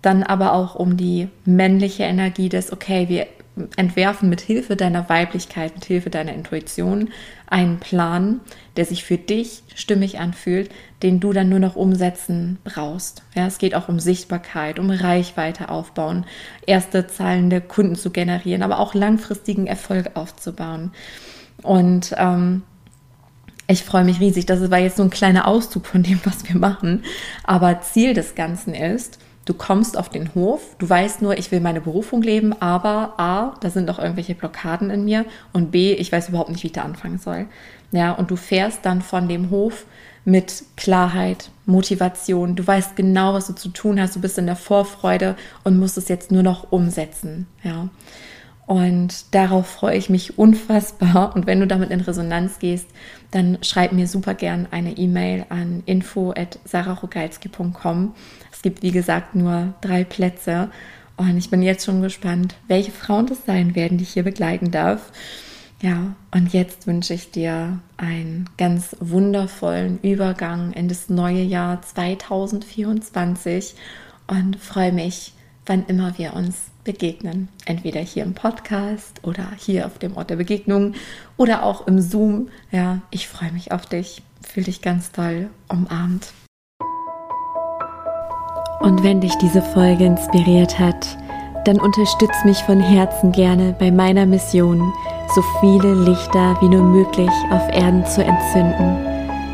[0.00, 3.26] dann aber auch um die männliche Energie des, okay, wir
[3.76, 7.10] entwerfen mit Hilfe deiner Weiblichkeit, mit Hilfe deiner Intuition
[7.46, 8.40] einen Plan,
[8.76, 10.70] der sich für dich stimmig anfühlt,
[11.02, 13.22] den du dann nur noch umsetzen brauchst.
[13.34, 16.26] Ja, es geht auch um Sichtbarkeit, um Reichweite aufbauen,
[16.66, 20.92] erste zahlende Kunden zu generieren, aber auch langfristigen Erfolg aufzubauen.
[21.62, 22.62] Und ähm,
[23.68, 24.46] ich freue mich riesig.
[24.46, 27.04] Das war jetzt so ein kleiner Auszug von dem, was wir machen.
[27.44, 31.60] Aber Ziel des Ganzen ist, Du kommst auf den Hof, du weißt nur, ich will
[31.60, 36.10] meine Berufung leben, aber A, da sind noch irgendwelche Blockaden in mir und B, ich
[36.10, 37.46] weiß überhaupt nicht, wie ich da anfangen soll.
[37.92, 39.86] Ja, und du fährst dann von dem Hof
[40.24, 42.56] mit Klarheit, Motivation.
[42.56, 44.16] Du weißt genau, was du zu tun hast.
[44.16, 47.46] Du bist in der Vorfreude und musst es jetzt nur noch umsetzen.
[47.62, 47.88] Ja.
[48.66, 51.34] Und darauf freue ich mich unfassbar.
[51.34, 52.88] Und wenn du damit in Resonanz gehst,
[53.30, 58.14] dann schreib mir super gern eine E-Mail an info.sararogalski.com.
[58.52, 60.70] Es gibt, wie gesagt, nur drei Plätze.
[61.16, 64.72] Und ich bin jetzt schon gespannt, welche Frauen das sein werden, die ich hier begleiten
[64.72, 65.12] darf.
[65.80, 73.74] Ja, und jetzt wünsche ich dir einen ganz wundervollen Übergang in das neue Jahr 2024
[74.26, 75.34] und freue mich,
[75.66, 77.48] wann immer wir uns begegnen.
[77.66, 80.94] Entweder hier im Podcast oder hier auf dem Ort der Begegnung
[81.36, 82.48] oder auch im Zoom.
[82.70, 84.22] Ja, ich freue mich auf dich.
[84.40, 86.32] Fühl dich ganz toll umarmt.
[88.80, 91.18] Und wenn dich diese Folge inspiriert hat,
[91.64, 94.92] dann unterstütz mich von Herzen gerne bei meiner Mission,
[95.34, 99.04] so viele Lichter wie nur möglich auf Erden zu entzünden,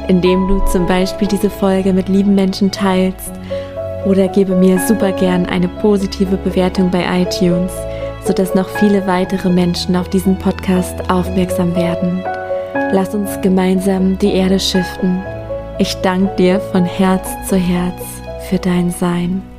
[0.09, 3.33] indem du zum Beispiel diese Folge mit lieben Menschen teilst
[4.05, 7.73] oder gebe mir super gern eine positive Bewertung bei iTunes,
[8.25, 12.23] sodass noch viele weitere Menschen auf diesen Podcast aufmerksam werden.
[12.93, 15.23] Lass uns gemeinsam die Erde schiften.
[15.79, 18.01] Ich danke dir von Herz zu Herz
[18.49, 19.52] für dein Sein.